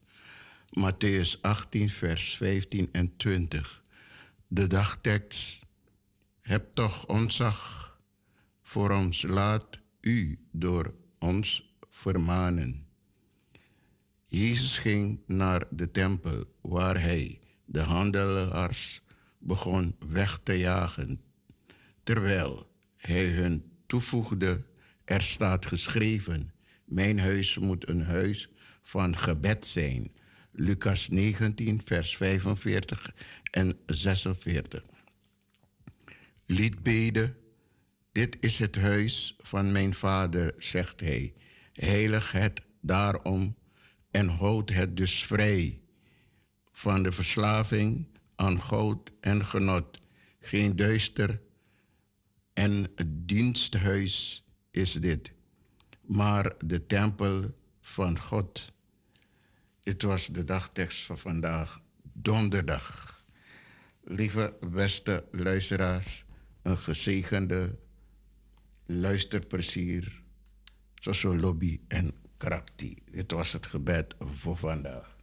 Matthäus 0.81 1.41
18, 1.41 1.91
vers 1.91 2.37
15 2.37 2.89
en 2.93 3.17
20. 3.17 3.83
De 4.47 4.67
dagtekst. 4.67 5.61
Heb 6.41 6.75
toch 6.75 7.07
ontzag 7.07 7.99
voor 8.63 8.91
ons. 8.91 9.23
Laat 9.23 9.79
u 10.01 10.39
door 10.53 10.95
ons 11.19 11.75
vermanen. 11.91 12.87
Jezus 14.25 14.79
ging 14.79 15.21
naar 15.27 15.65
de 15.71 15.91
tempel 15.91 16.45
waar 16.61 17.01
hij 17.01 17.41
de 17.65 17.81
handelaars 17.81 19.03
begon 19.39 19.97
weg 20.09 20.41
te 20.43 20.59
jagen, 20.59 21.21
terwijl 22.03 22.71
hij 22.97 23.27
hun 23.27 23.73
toevoegde, 23.87 24.65
er 25.05 25.23
staat 25.23 25.67
geschreven, 25.67 26.53
mijn 26.85 27.21
huis 27.21 27.59
moet 27.59 27.89
een 27.89 28.03
huis 28.03 28.49
van 28.83 29.19
gebed 29.19 29.67
zijn. 29.67 30.13
Lucas 30.53 31.09
19, 31.09 31.81
vers 31.85 32.17
45 32.17 33.15
en 33.51 33.79
46. 33.87 34.83
Liedbeden, 36.47 37.37
dit 38.13 38.37
is 38.41 38.59
het 38.59 38.77
huis 38.77 39.37
van 39.41 39.73
mijn 39.73 39.95
vader, 39.95 40.55
zegt 40.59 41.01
hij. 41.01 41.35
Heilig 41.73 42.33
het 42.33 42.61
daarom 42.81 43.57
en 44.11 44.29
houd 44.29 44.71
het 44.71 44.97
dus 44.97 45.25
vrij 45.25 45.81
van 46.73 47.03
de 47.03 47.13
verslaving 47.13 48.07
aan 48.35 48.63
goud 48.63 49.13
en 49.21 49.47
genot. 49.47 50.01
Geen 50.41 50.77
duister 50.77 51.41
en 52.53 52.87
diensthuis 53.07 54.45
is 54.71 54.93
dit, 54.93 55.33
maar 56.01 56.55
de 56.65 56.87
tempel 56.87 57.55
van 57.81 58.19
God. 58.19 58.73
Dit 59.81 60.03
was 60.03 60.27
de 60.27 60.45
dagtekst 60.45 61.05
van 61.05 61.19
vandaag, 61.19 61.83
donderdag. 62.13 63.21
Lieve 64.05 64.57
beste 64.71 65.25
luisteraars, 65.31 66.25
een 66.63 66.79
gezegende 66.79 67.79
luisterplezier, 68.87 70.23
zoals 70.95 71.23
lobby 71.23 71.81
en 71.89 72.13
krakti. 72.37 72.97
Dit 73.11 73.31
was 73.31 73.53
het 73.53 73.67
gebed 73.67 74.15
voor 74.19 74.57
vandaag. 74.57 75.17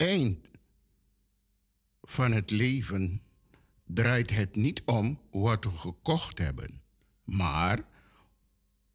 Eind 0.00 0.38
van 2.02 2.32
het 2.32 2.50
leven 2.50 3.22
draait 3.84 4.30
het 4.30 4.56
niet 4.56 4.82
om 4.84 5.20
wat 5.30 5.64
we 5.64 5.70
gekocht 5.70 6.38
hebben, 6.38 6.82
maar 7.24 7.82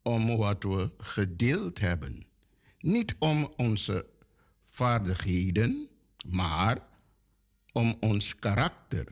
om 0.01 0.37
wat 0.37 0.63
we 0.63 0.91
gedeeld 0.97 1.79
hebben. 1.79 2.25
Niet 2.79 3.15
om 3.19 3.53
onze 3.57 4.05
vaardigheden, 4.63 5.89
maar 6.27 6.87
om 7.71 7.97
ons 7.99 8.35
karakter. 8.35 9.07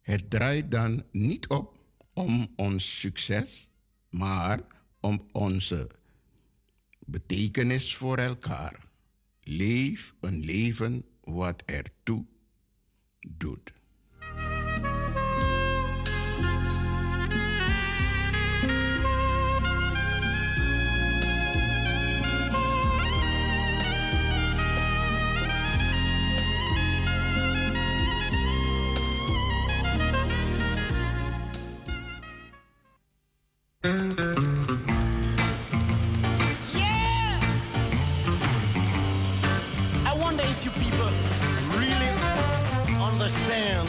Het 0.00 0.30
draait 0.30 0.70
dan 0.70 1.04
niet 1.10 1.48
op 1.48 1.78
om 2.12 2.52
ons 2.56 3.00
succes, 3.00 3.70
maar 4.10 4.60
om 5.00 5.28
onze 5.32 5.90
betekenis 7.06 7.96
voor 7.96 8.18
elkaar. 8.18 8.81
Leef 9.44 10.14
een 10.20 10.44
leven 10.44 11.04
wat 11.20 11.62
ertoe 11.66 12.26
doet. 13.20 13.72
If 40.52 40.64
you 40.66 40.70
people 40.72 41.08
really 41.80 42.12
understand 43.00 43.88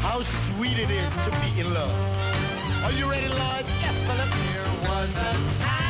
how 0.00 0.20
sweet 0.22 0.78
it 0.78 0.90
is 0.90 1.12
to 1.26 1.30
be 1.42 1.60
in 1.60 1.74
love. 1.74 2.84
Are 2.84 2.92
you 2.92 3.10
ready, 3.10 3.28
Lord? 3.28 3.64
Yes, 3.82 3.96
Philip. 4.06 4.30
There 4.52 4.90
was 4.90 5.16
a 5.16 5.64
time 5.64 5.89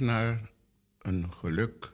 naar 0.00 0.50
een 0.98 1.32
geluk 1.32 1.92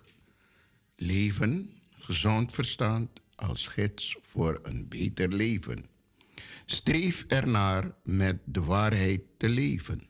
leven, 0.94 1.80
gezond 1.98 2.52
verstand 2.52 3.10
als 3.34 3.66
gids 3.66 4.16
voor 4.22 4.60
een 4.62 4.88
beter 4.88 5.28
leven. 5.28 5.84
Streef 6.64 7.24
ernaar 7.28 7.94
met 8.04 8.38
de 8.44 8.62
waarheid 8.62 9.20
te 9.36 9.48
leven. 9.48 10.02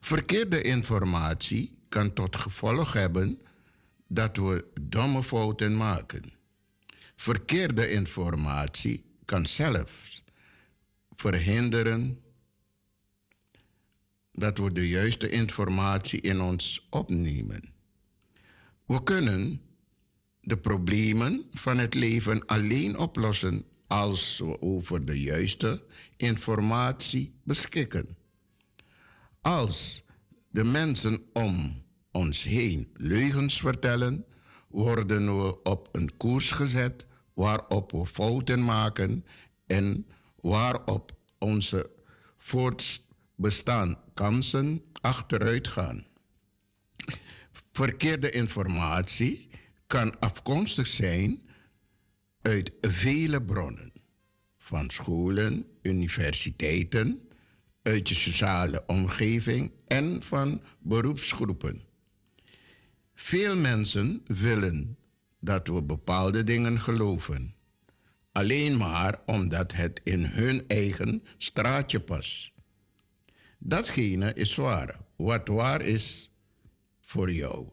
Verkeerde 0.00 0.62
informatie 0.62 1.78
kan 1.88 2.12
tot 2.12 2.36
gevolg 2.36 2.92
hebben 2.92 3.40
dat 4.06 4.36
we 4.36 4.64
domme 4.80 5.22
fouten 5.22 5.76
maken. 5.76 6.32
Verkeerde 7.16 7.90
informatie 7.90 9.04
kan 9.24 9.46
zelfs 9.46 10.22
verhinderen 11.14 12.21
dat 14.32 14.58
we 14.58 14.72
de 14.72 14.88
juiste 14.88 15.30
informatie 15.30 16.20
in 16.20 16.40
ons 16.40 16.86
opnemen. 16.90 17.62
We 18.86 19.02
kunnen 19.02 19.60
de 20.40 20.56
problemen 20.56 21.44
van 21.50 21.78
het 21.78 21.94
leven 21.94 22.46
alleen 22.46 22.98
oplossen 22.98 23.64
als 23.86 24.38
we 24.38 24.60
over 24.60 25.04
de 25.04 25.20
juiste 25.20 25.84
informatie 26.16 27.34
beschikken. 27.42 28.16
Als 29.40 30.02
de 30.50 30.64
mensen 30.64 31.22
om 31.32 31.82
ons 32.10 32.42
heen 32.42 32.88
leugens 32.94 33.60
vertellen, 33.60 34.24
worden 34.68 35.42
we 35.42 35.62
op 35.62 35.88
een 35.92 36.16
koers 36.16 36.50
gezet 36.50 37.06
waarop 37.34 37.92
we 37.92 38.06
fouten 38.06 38.64
maken 38.64 39.24
en 39.66 40.06
waarop 40.40 41.16
onze 41.38 41.90
voortbestaan 42.36 43.98
kansen 44.14 44.82
achteruit 45.00 45.68
gaan. 45.68 46.06
Verkeerde 47.72 48.30
informatie 48.30 49.48
kan 49.86 50.20
afkomstig 50.20 50.86
zijn 50.86 51.42
uit 52.40 52.72
vele 52.80 53.42
bronnen, 53.42 53.92
van 54.58 54.90
scholen, 54.90 55.66
universiteiten, 55.82 57.28
uit 57.82 58.08
je 58.08 58.14
sociale 58.14 58.82
omgeving 58.86 59.72
en 59.86 60.22
van 60.22 60.62
beroepsgroepen. 60.78 61.82
Veel 63.14 63.56
mensen 63.56 64.22
willen 64.26 64.96
dat 65.40 65.66
we 65.66 65.82
bepaalde 65.82 66.44
dingen 66.44 66.80
geloven, 66.80 67.54
alleen 68.32 68.76
maar 68.76 69.20
omdat 69.26 69.72
het 69.72 70.00
in 70.04 70.24
hun 70.24 70.68
eigen 70.68 71.22
straatje 71.38 72.00
past. 72.00 72.52
Datgene 73.64 74.32
is 74.34 74.54
waar. 74.54 75.00
Wat 75.16 75.48
waar 75.48 75.82
is 75.82 76.30
voor 77.00 77.32
jou. 77.32 77.68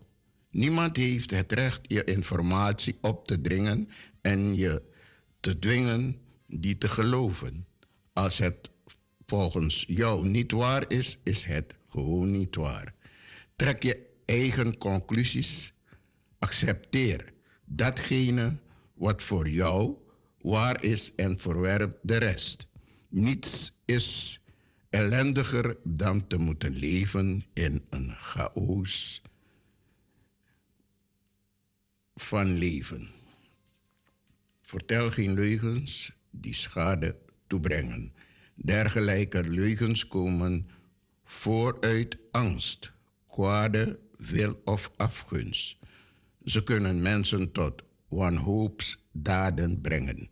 Niemand 0.52 0.96
heeft 0.96 1.32
het 1.32 1.52
recht 1.52 1.80
je 1.82 2.04
informatie 2.04 2.98
op 3.02 3.26
te 3.26 3.42
dringen 3.42 3.90
en 4.22 4.56
je 4.56 4.82
te 5.40 5.60
dwingen 5.60 6.16
die 6.48 6.78
te 6.78 6.88
geloven. 6.88 7.68
Als 8.14 8.38
het 8.38 8.70
volgens 9.26 9.84
jou 9.88 10.28
niet 10.28 10.52
waar 10.52 10.86
is, 10.88 11.18
is 11.24 11.44
het 11.44 11.76
gewoon 11.88 12.32
niet 12.32 12.56
waar. 12.56 12.94
Trek 13.56 13.84
je 13.84 14.08
eigen 14.26 14.78
conclusies. 14.78 15.74
Accepteer 16.40 17.34
datgene 17.66 18.58
wat 18.94 19.24
voor 19.24 19.50
jou 19.50 19.96
waar 20.42 20.84
is 20.84 21.12
en 21.16 21.40
verwerp 21.40 22.00
de 22.02 22.18
rest. 22.18 22.68
Niets 23.08 23.74
is 23.86 24.39
ellendiger 24.90 25.78
dan 25.84 26.28
te 26.28 26.38
moeten 26.38 26.72
leven 26.72 27.44
in 27.54 27.86
een 27.90 28.16
chaos 28.16 29.22
van 32.16 32.58
leven. 32.58 33.10
Vertel 34.62 35.12
geen 35.12 35.34
leugens 35.34 36.12
die 36.32 36.54
schade 36.54 37.18
toebrengen. 37.48 38.14
Dergelijke 38.56 39.44
leugens 39.44 40.08
komen 40.08 40.70
vooruit 41.24 42.18
angst, 42.32 42.92
kwade 43.28 44.00
wil 44.18 44.62
of 44.64 44.92
afgunst. 44.96 45.78
Ze 46.46 46.64
kunnen 46.64 47.02
mensen 47.02 47.52
tot 47.52 47.84
wanhoopsdaden 48.08 49.82
brengen. 49.82 50.30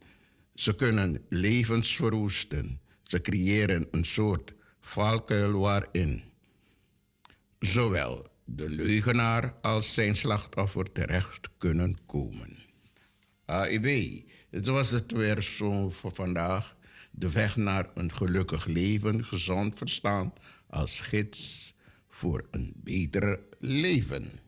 Ze 0.53 0.75
kunnen 0.75 1.25
levens 1.29 1.95
verwoesten. 1.95 2.81
Ze 3.07 3.21
creëren 3.21 3.87
een 3.91 4.05
soort 4.05 4.53
valkuil 4.79 5.59
waarin 5.59 6.23
zowel 7.59 8.27
de 8.45 8.69
leugenaar 8.69 9.53
als 9.61 9.93
zijn 9.93 10.15
slachtoffer 10.15 10.91
terecht 10.91 11.49
kunnen 11.57 11.97
komen. 12.05 12.57
AIB, 13.45 14.21
het 14.49 14.65
was 14.65 14.89
het 14.89 15.11
weer 15.11 15.41
zo 15.41 15.89
voor 15.89 16.13
vandaag. 16.13 16.75
De 17.11 17.31
weg 17.31 17.55
naar 17.55 17.89
een 17.93 18.13
gelukkig 18.13 18.65
leven, 18.65 19.23
gezond 19.25 19.77
verstaan 19.77 20.33
als 20.67 21.01
gids 21.01 21.73
voor 22.09 22.47
een 22.51 22.73
beter 22.75 23.39
leven. 23.59 24.39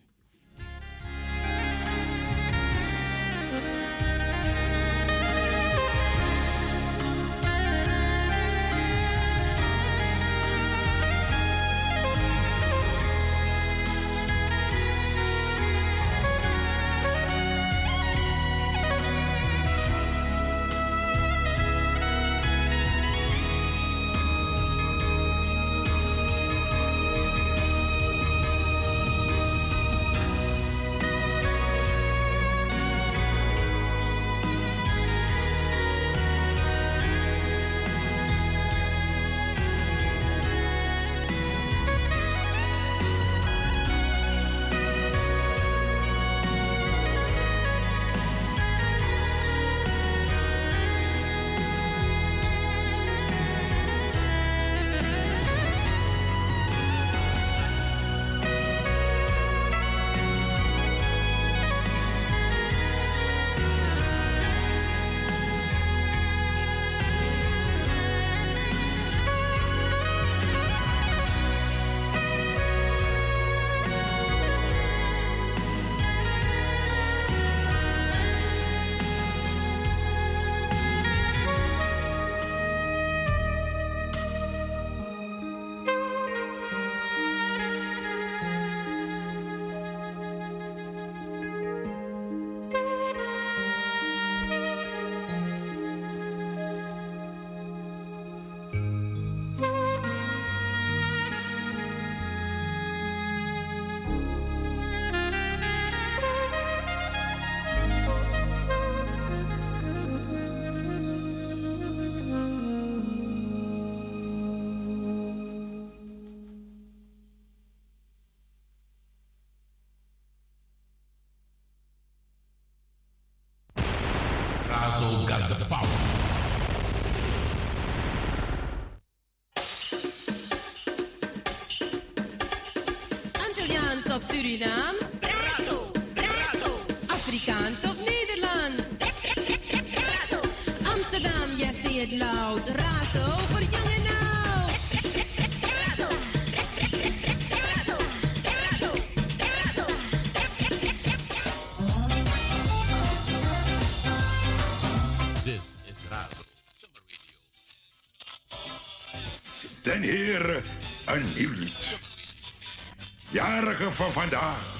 Vandaag. 164.19 164.77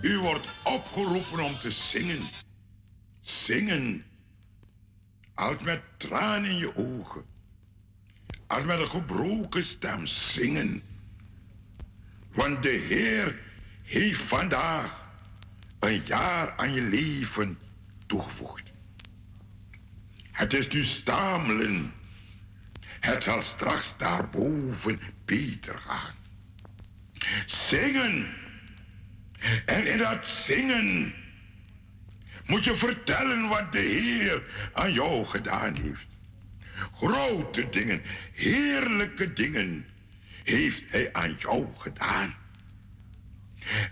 U 0.00 0.18
wordt 0.18 0.48
opgeroepen 0.62 1.40
om 1.40 1.56
te 1.56 1.70
zingen. 1.70 2.22
Zingen. 3.20 4.04
Als 5.34 5.58
met 5.58 5.82
tranen 5.96 6.50
in 6.50 6.56
je 6.56 6.76
ogen. 6.76 7.24
Als 8.46 8.64
met 8.64 8.80
een 8.80 8.88
gebroken 8.88 9.64
stem 9.64 10.06
zingen. 10.06 10.82
Want 12.32 12.62
de 12.62 12.84
Heer 12.88 13.40
heeft 13.82 14.20
vandaag 14.20 15.10
een 15.78 16.02
jaar 16.04 16.56
aan 16.56 16.72
je 16.72 16.82
leven 16.82 17.58
toegevoegd. 18.06 18.62
Het 20.32 20.54
is 20.54 20.68
nu 20.68 20.84
stamelen. 20.84 21.92
Het 22.80 23.22
zal 23.22 23.42
straks 23.42 23.94
daarboven 23.96 24.98
beter 25.24 25.78
gaan. 25.78 26.17
Zingen. 27.46 28.34
En 29.64 29.86
in 29.86 29.98
dat 29.98 30.26
zingen 30.26 31.14
moet 32.46 32.64
je 32.64 32.76
vertellen 32.76 33.48
wat 33.48 33.72
de 33.72 33.78
Heer 33.78 34.42
aan 34.72 34.92
jou 34.92 35.24
gedaan 35.26 35.74
heeft. 35.74 36.06
Grote 36.96 37.68
dingen, 37.68 38.02
heerlijke 38.32 39.32
dingen 39.32 39.86
heeft 40.44 40.82
Hij 40.90 41.12
aan 41.12 41.36
jou 41.38 41.66
gedaan. 41.78 42.34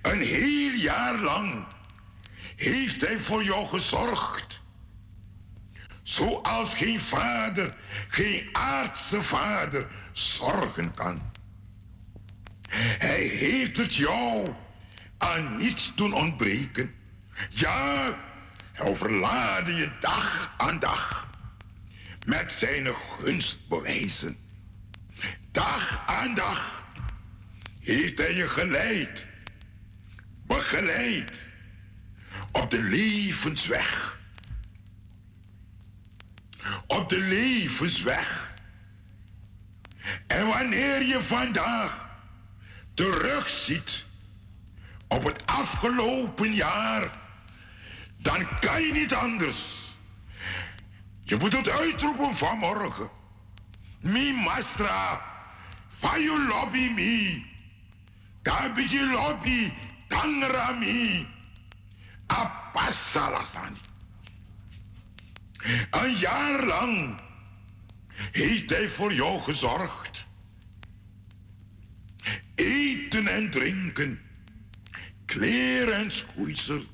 Een 0.02 0.20
heel 0.20 0.72
jaar 0.72 1.18
lang 1.18 1.66
heeft 2.56 3.00
Hij 3.00 3.18
voor 3.18 3.44
jou 3.44 3.66
gezorgd. 3.66 4.60
Zoals 6.02 6.74
geen 6.74 7.00
vader, 7.00 7.76
geen 8.08 8.48
aardse 8.52 9.22
vader 9.22 9.86
zorgen 10.12 10.94
kan. 10.94 11.34
Hij 12.70 13.22
heeft 13.22 13.76
het 13.76 13.94
jou 13.94 14.54
aan 15.18 15.56
niets 15.56 15.92
doen 15.94 16.12
ontbreken. 16.12 16.94
Ja, 17.48 18.14
hij 18.72 18.86
overlaadde 18.86 19.74
je 19.74 19.90
dag 20.00 20.54
aan 20.56 20.78
dag 20.78 21.28
met 22.26 22.52
zijn 22.52 22.88
gunstbewijzen. 23.20 24.36
Dag 25.52 26.02
aan 26.06 26.34
dag 26.34 26.84
heeft 27.80 28.18
hij 28.18 28.34
je 28.34 28.48
geleid, 28.48 29.26
begeleid 30.46 31.42
op 32.52 32.70
de 32.70 32.82
levensweg 32.82 34.16
op 36.86 37.08
de 37.08 37.18
levensweg. 37.18 38.54
En 40.26 40.46
wanneer 40.46 41.02
je 41.02 41.22
vandaag 41.22 42.05
terugziet 42.96 44.04
op 45.08 45.24
het 45.24 45.46
afgelopen 45.46 46.54
jaar, 46.54 47.10
dan 48.16 48.58
kan 48.60 48.82
je 48.82 48.92
niet 48.92 49.14
anders. 49.14 49.66
Je 51.22 51.36
moet 51.36 51.52
het 51.52 51.68
uitroepen 51.68 52.36
vanmorgen. 52.36 53.10
Mi 54.00 54.32
mastra, 54.32 55.22
fa 55.88 56.18
you 56.18 56.46
lobby 56.46 56.88
me. 56.88 57.44
Kabiji 58.42 59.10
lobby, 59.10 59.72
tangra 60.08 60.70
mi. 60.70 61.26
Apassalasani. 62.26 63.80
Een 65.90 66.14
jaar 66.14 66.64
lang 66.64 67.20
heeft 68.32 68.70
hij 68.70 68.88
voor 68.88 69.12
jou 69.12 69.42
gezorgd. 69.42 70.25
Eten 72.54 73.26
en 73.26 73.50
drinken, 73.50 74.20
kleren 75.24 75.94
en 75.94 76.10
schoeisel. 76.10 76.84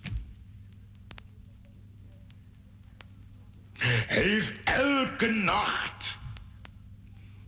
Hij 3.79 4.23
heeft 4.23 4.61
elke 4.65 5.31
nacht 5.31 6.19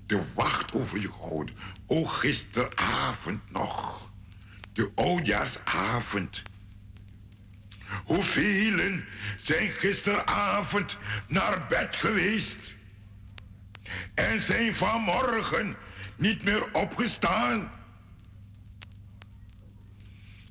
de 0.06 0.23
wacht 0.35 0.74
over 0.74 1.01
je 1.01 1.12
gehouden. 1.12 1.55
O 1.86 2.05
gisteravond 2.05 3.51
nog, 3.51 4.11
de 4.73 4.90
oudjaarsavond. 4.94 6.43
Hoeveel 8.05 9.01
zijn 9.39 9.70
gisteravond 9.73 10.98
naar 11.28 11.66
bed 11.69 11.97
geweest 11.97 12.74
en 14.15 14.40
zijn 14.40 14.74
vanmorgen 14.74 15.77
niet 16.16 16.43
meer 16.43 16.73
opgestaan? 16.73 17.73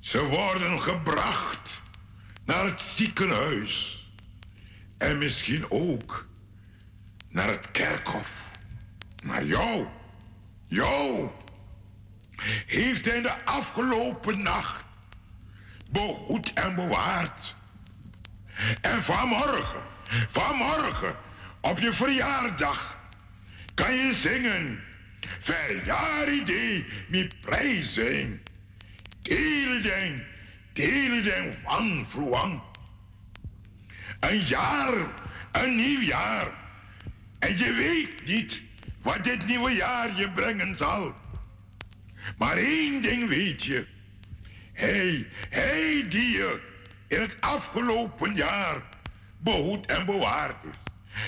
Ze 0.04 0.24
worden 0.24 0.80
gebracht 0.80 1.82
naar 2.44 2.64
het 2.64 2.80
ziekenhuis 2.80 4.02
en 4.98 5.18
misschien 5.18 5.70
ook 5.70 6.26
naar 7.28 7.48
het 7.48 7.70
kerkhof. 7.70 8.30
Maar 9.24 9.44
jou, 9.44 9.86
jou, 10.66 11.28
heeft 12.66 13.04
hij 13.04 13.22
de 13.22 13.44
afgelopen 13.44 14.42
nacht 14.42 14.84
behoed 15.90 16.52
en 16.52 16.74
bewaard. 16.74 17.54
En 18.80 19.02
vanmorgen, 19.02 19.82
vanmorgen, 20.28 21.16
op 21.60 21.78
je 21.78 21.92
verjaardag, 21.92 22.98
kan 23.74 23.94
je 23.94 24.14
zingen. 24.14 24.80
Verjaardag 25.38 26.84
mi 27.08 27.28
prijzen. 27.40 28.42
Teleden, 29.24 30.26
teleden 30.72 31.54
van 31.62 32.04
vroeg. 32.08 32.60
Een 34.20 34.38
jaar, 34.38 34.94
een 35.52 35.76
nieuw 35.76 36.00
jaar. 36.00 36.46
En 37.38 37.58
je 37.58 37.72
weet 37.72 38.26
niet 38.26 38.62
wat 39.02 39.24
dit 39.24 39.46
nieuwe 39.46 39.70
jaar 39.70 40.16
je 40.16 40.30
brengen 40.30 40.76
zal. 40.76 41.14
Maar 42.38 42.56
één 42.56 43.02
ding 43.02 43.28
weet 43.28 43.64
je. 43.64 43.86
Hij, 44.72 45.28
hij 45.48 46.06
die 46.08 46.30
je 46.30 46.60
in 47.08 47.20
het 47.20 47.40
afgelopen 47.40 48.34
jaar 48.34 48.82
behoed 49.38 49.86
en 49.86 50.06
bewaard 50.06 50.64
is. 50.64 50.78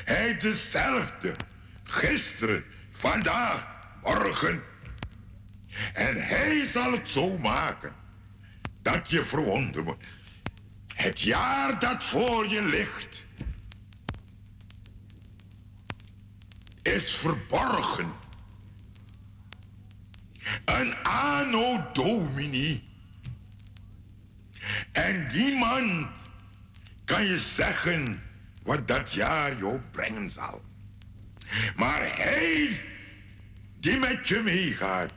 Hij 0.05 0.37
dezelfde. 0.37 1.33
Gisteren, 1.85 2.65
vandaag, 2.93 3.67
morgen. 4.03 4.63
En 5.93 6.27
hij 6.27 6.67
zal 6.67 6.93
het 6.93 7.09
zo 7.09 7.39
maken 7.39 7.95
dat 8.83 9.11
je 9.11 9.25
verwonderd 9.25 9.85
wordt. 9.85 10.05
Het 10.95 11.21
jaar 11.21 11.81
dat 11.81 12.05
voor 12.05 12.49
je 12.49 12.63
ligt 12.63 13.27
is 16.83 17.15
verborgen. 17.15 18.13
Een 20.65 20.97
anno 21.03 21.91
domini. 21.93 22.85
En 24.93 25.27
niemand 25.33 26.09
kan 27.05 27.25
je 27.25 27.39
zeggen 27.39 28.23
wat 28.63 28.89
dat 28.89 29.13
jaar 29.13 29.59
jou 29.59 29.81
brengen 29.91 30.31
zal. 30.31 30.65
Maar 31.77 32.17
hij 32.17 32.81
die 33.81 33.99
met 33.99 34.29
je 34.29 34.41
meegaat, 34.41 35.13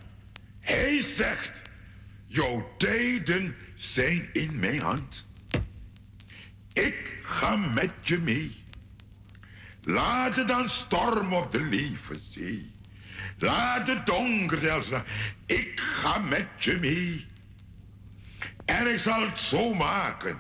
hij 0.70 1.02
zegt, 1.02 1.62
jouw 2.26 2.74
tijden 2.78 3.56
zijn 3.76 4.30
in 4.34 4.60
mijn 4.60 4.82
hand. 4.82 5.26
Ik 6.74 7.18
ga 7.24 7.56
met 7.56 7.92
je 8.02 8.20
mee. 8.20 8.64
Laat 9.82 10.36
het 10.36 10.48
dan 10.48 10.70
stormen 10.70 11.38
op 11.38 11.52
de 11.52 11.62
levenzee. 11.62 12.72
Laat 13.38 13.88
het 13.88 14.06
donker 14.06 14.58
zelfs. 14.58 14.90
Ik 15.46 15.80
ga 15.80 16.18
met 16.18 16.48
je 16.58 16.78
mee. 16.78 17.28
En 18.66 18.88
ik 18.88 18.98
zal 18.98 19.22
het 19.22 19.40
zo 19.40 19.74
maken 19.74 20.38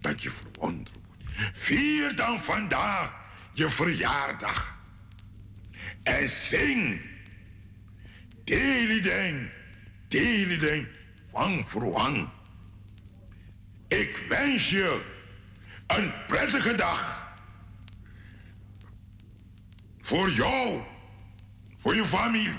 dat 0.00 0.22
je 0.22 0.30
verwonderd 0.30 0.90
wordt. 0.96 1.58
Vier 1.58 2.16
dan 2.16 2.42
vandaag 2.42 3.14
je 3.52 3.70
verjaardag. 3.70 4.76
En 6.02 6.30
zing 6.30 7.12
telideng, 8.44 9.50
telideng 10.08 10.86
voor 11.66 11.90
wang. 11.90 12.28
Ik 13.88 14.24
wens 14.28 14.70
je 14.70 15.02
een 15.86 16.12
prettige 16.26 16.74
dag. 16.74 17.32
Voor 20.00 20.30
jou, 20.30 20.82
voor 21.78 21.94
je 21.94 22.04
familie. 22.04 22.58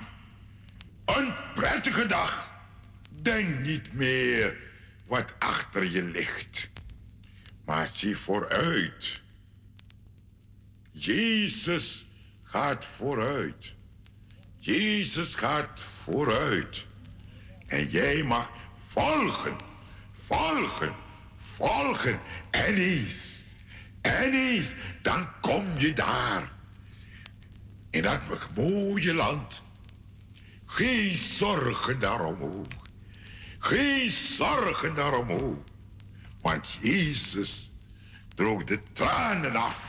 Een 1.05 1.33
prettige 1.53 2.05
dag. 2.05 2.49
Denk 3.21 3.59
niet 3.59 3.93
meer 3.93 4.57
wat 5.07 5.33
achter 5.39 5.91
je 5.91 6.03
ligt. 6.03 6.69
Maar 7.65 7.89
zie 7.93 8.17
vooruit. 8.17 9.21
Jezus 10.91 12.05
gaat 12.43 12.85
vooruit. 12.85 13.74
Jezus 14.65 15.35
gaat 15.35 15.79
vooruit. 16.03 16.85
En 17.67 17.89
jij 17.89 18.23
mag 18.23 18.49
volgen, 18.87 19.55
volgen, 20.11 20.93
volgen. 21.37 22.19
En 22.51 22.75
eens, 22.75 23.43
en 24.01 24.33
eens, 24.33 24.65
dan 25.01 25.27
kom 25.41 25.65
je 25.77 25.93
daar. 25.93 26.51
In 27.89 28.01
dat 28.01 28.19
mooie 28.55 29.13
land. 29.13 29.61
Geen 30.65 31.17
zorgen 31.17 31.99
daaromhoog. 31.99 32.67
Geen 33.59 34.09
zorgen 34.09 34.95
daaromhoog. 34.95 35.57
Want 36.41 36.77
Jezus 36.81 37.71
droog 38.35 38.63
de 38.63 38.79
tranen 38.93 39.55
af. 39.55 39.81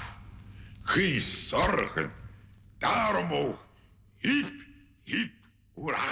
Geen 0.83 1.23
zorgen 1.23 2.13
daaromhoog. 2.79 3.67
Hiep. 4.19 4.66
Hip, 5.07 5.31
hoera, 5.77 6.03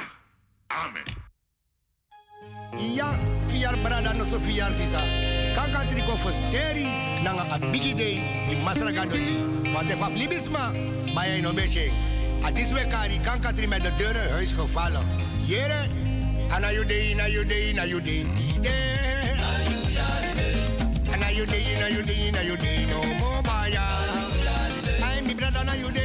amen. 0.68 1.02
Ja, 2.94 3.18
vier 3.48 3.74
brada 3.82 4.12
no 4.14 4.24
so 4.24 4.38
sisa. 4.38 5.00
Kaka 5.56 5.84
triko 5.88 6.16
fosteri 6.16 6.86
nanga 7.24 7.42
abigi 7.50 7.92
day 7.92 8.22
di 8.46 8.54
masraka 8.62 9.04
doji. 9.04 9.72
Want 9.74 9.88
de 9.88 9.96
faflibisma, 9.96 10.70
bij 11.12 11.40
no 11.40 11.52
beshe. 11.52 11.90
Adis 12.42 12.70
kari 12.88 13.18
kanka 13.24 13.52
tri 13.52 13.66
met 13.66 13.82
de 13.82 13.90
dure 13.96 14.30
huis 14.30 14.52
gevallen. 14.52 15.02
Jere, 15.44 15.88
ana 16.52 16.70
judei, 16.72 17.14
na 17.14 17.26
judei, 17.26 17.72
na 17.72 17.86
judei, 17.86 18.28
die 18.32 18.70
Ana 21.12 21.32
judei, 21.32 21.78
na 21.80 21.88
judei, 21.88 22.30
na 22.30 22.42
judei, 22.42 22.86
no 22.86 23.02
mo. 23.18 23.42
a 25.02 25.20
mi 25.26 25.34
brada 25.34 25.64
na. 25.64 26.03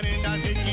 Se 0.00 0.06
ti 0.06 0.16
marenda 0.22 0.69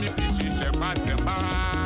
mi 0.00 0.06
ogwa 0.06 0.08
mi 0.08 0.08
pishi 0.16 0.50
shemba 0.58 1.77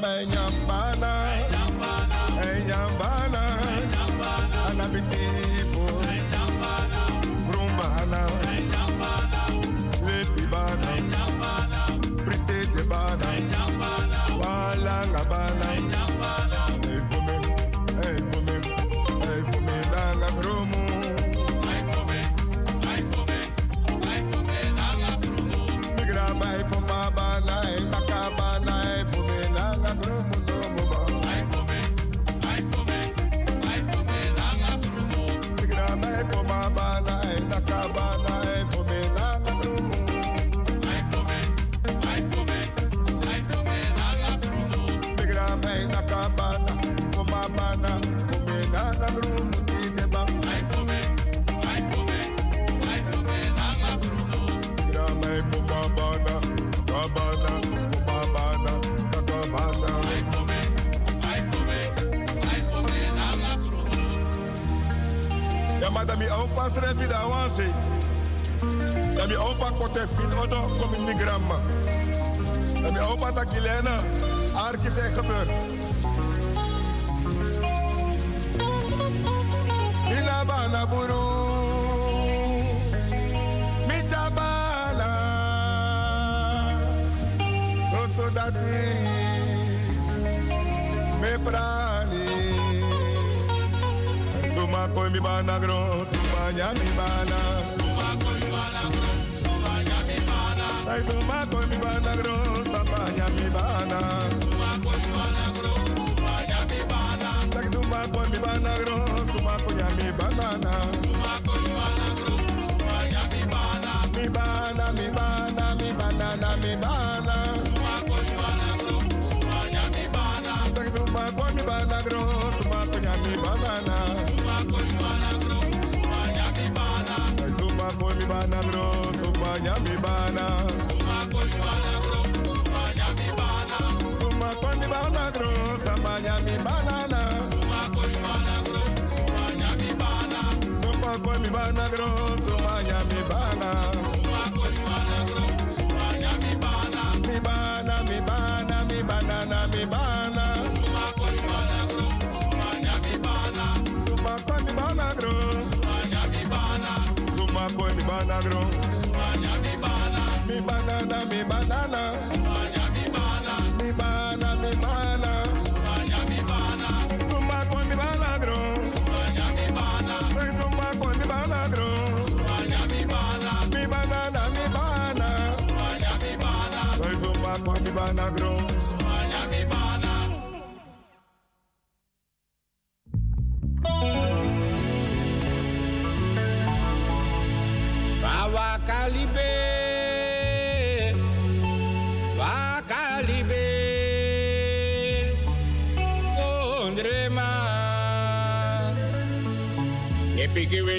mañana. 0.00 0.37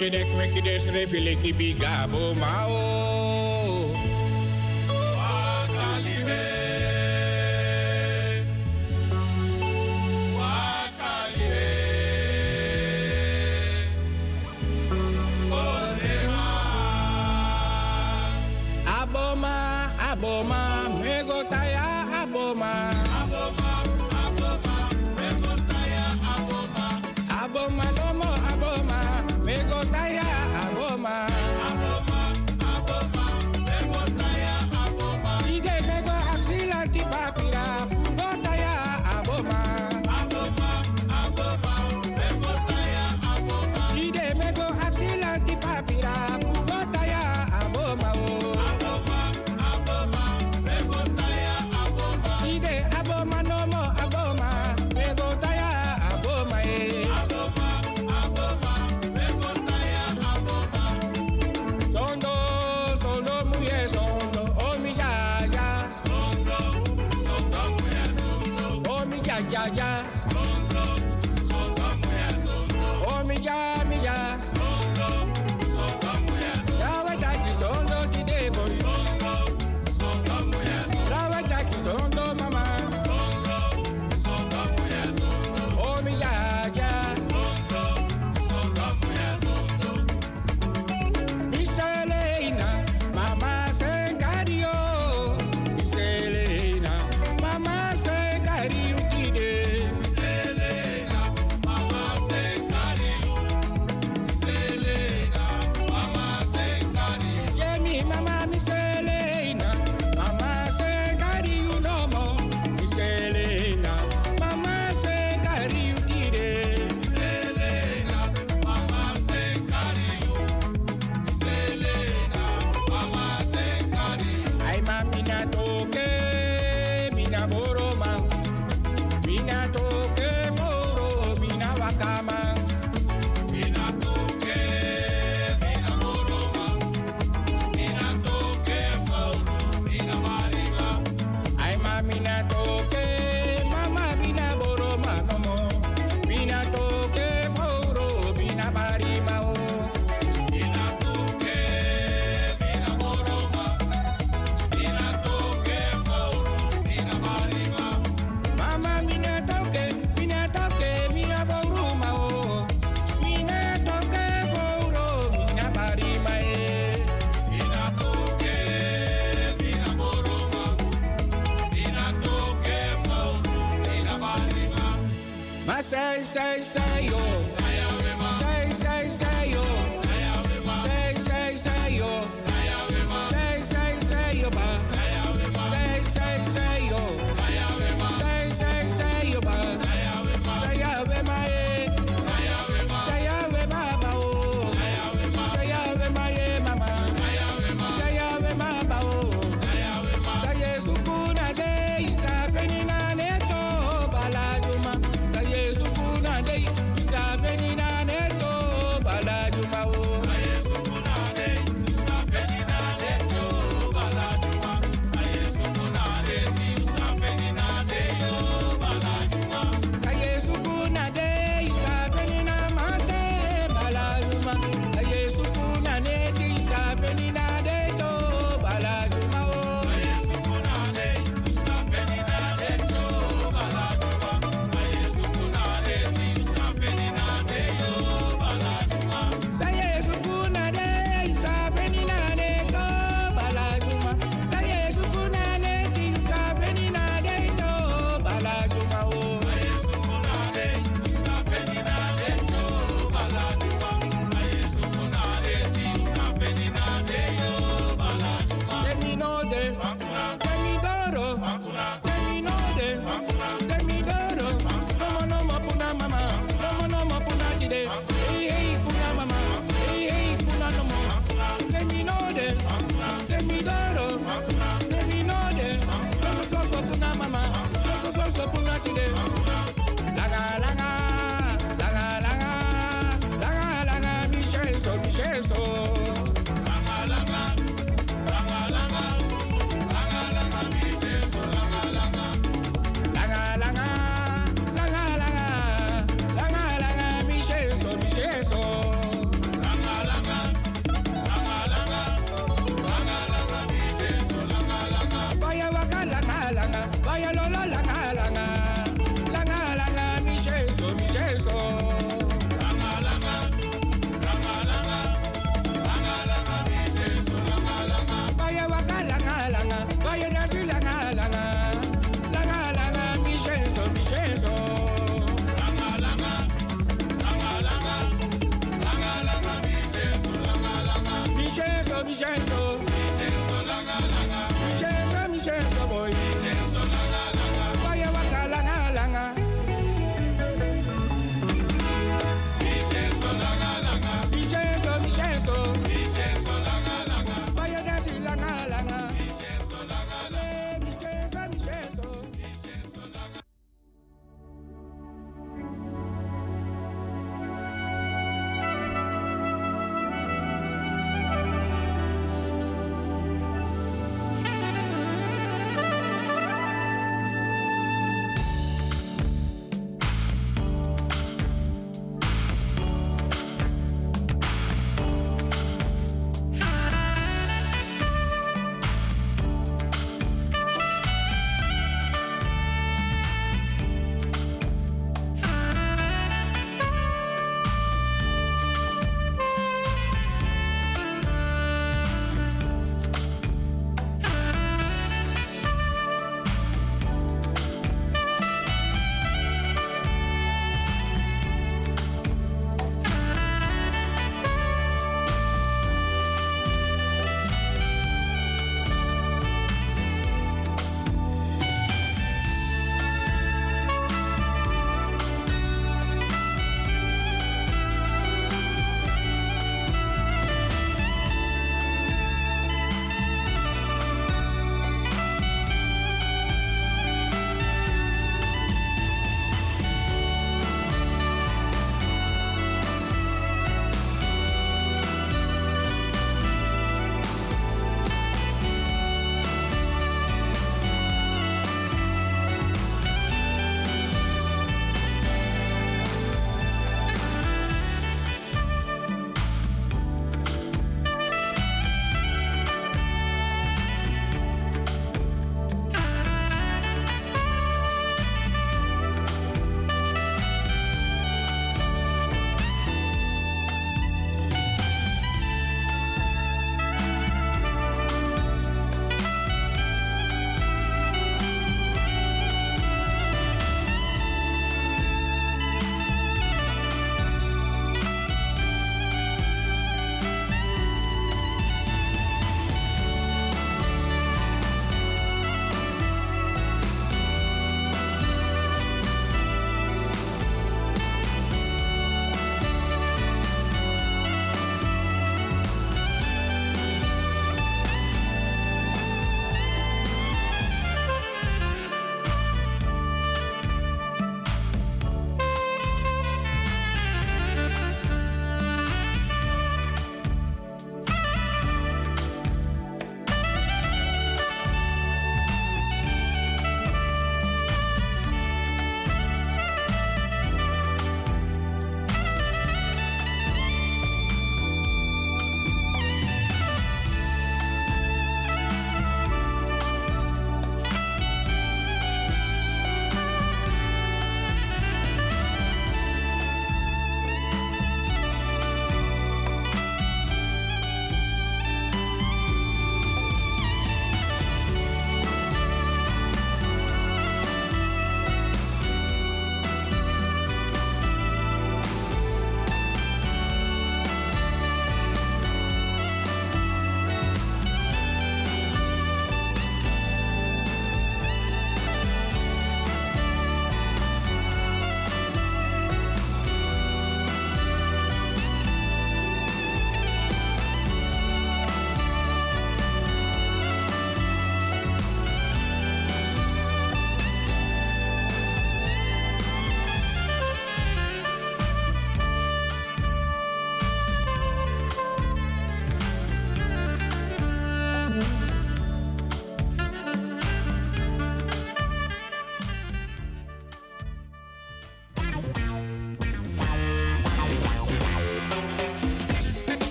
Make 0.00 0.14
it 0.14 0.16
deck, 0.16 0.34
make 0.34 0.56
it 0.56 0.64
deck, 0.64 0.94
if 0.94 1.12
you 1.12 1.20
lick 1.20 1.44
it, 1.44 1.58
be 1.58 1.74
gabo, 1.74 2.34
mao. 2.34 2.69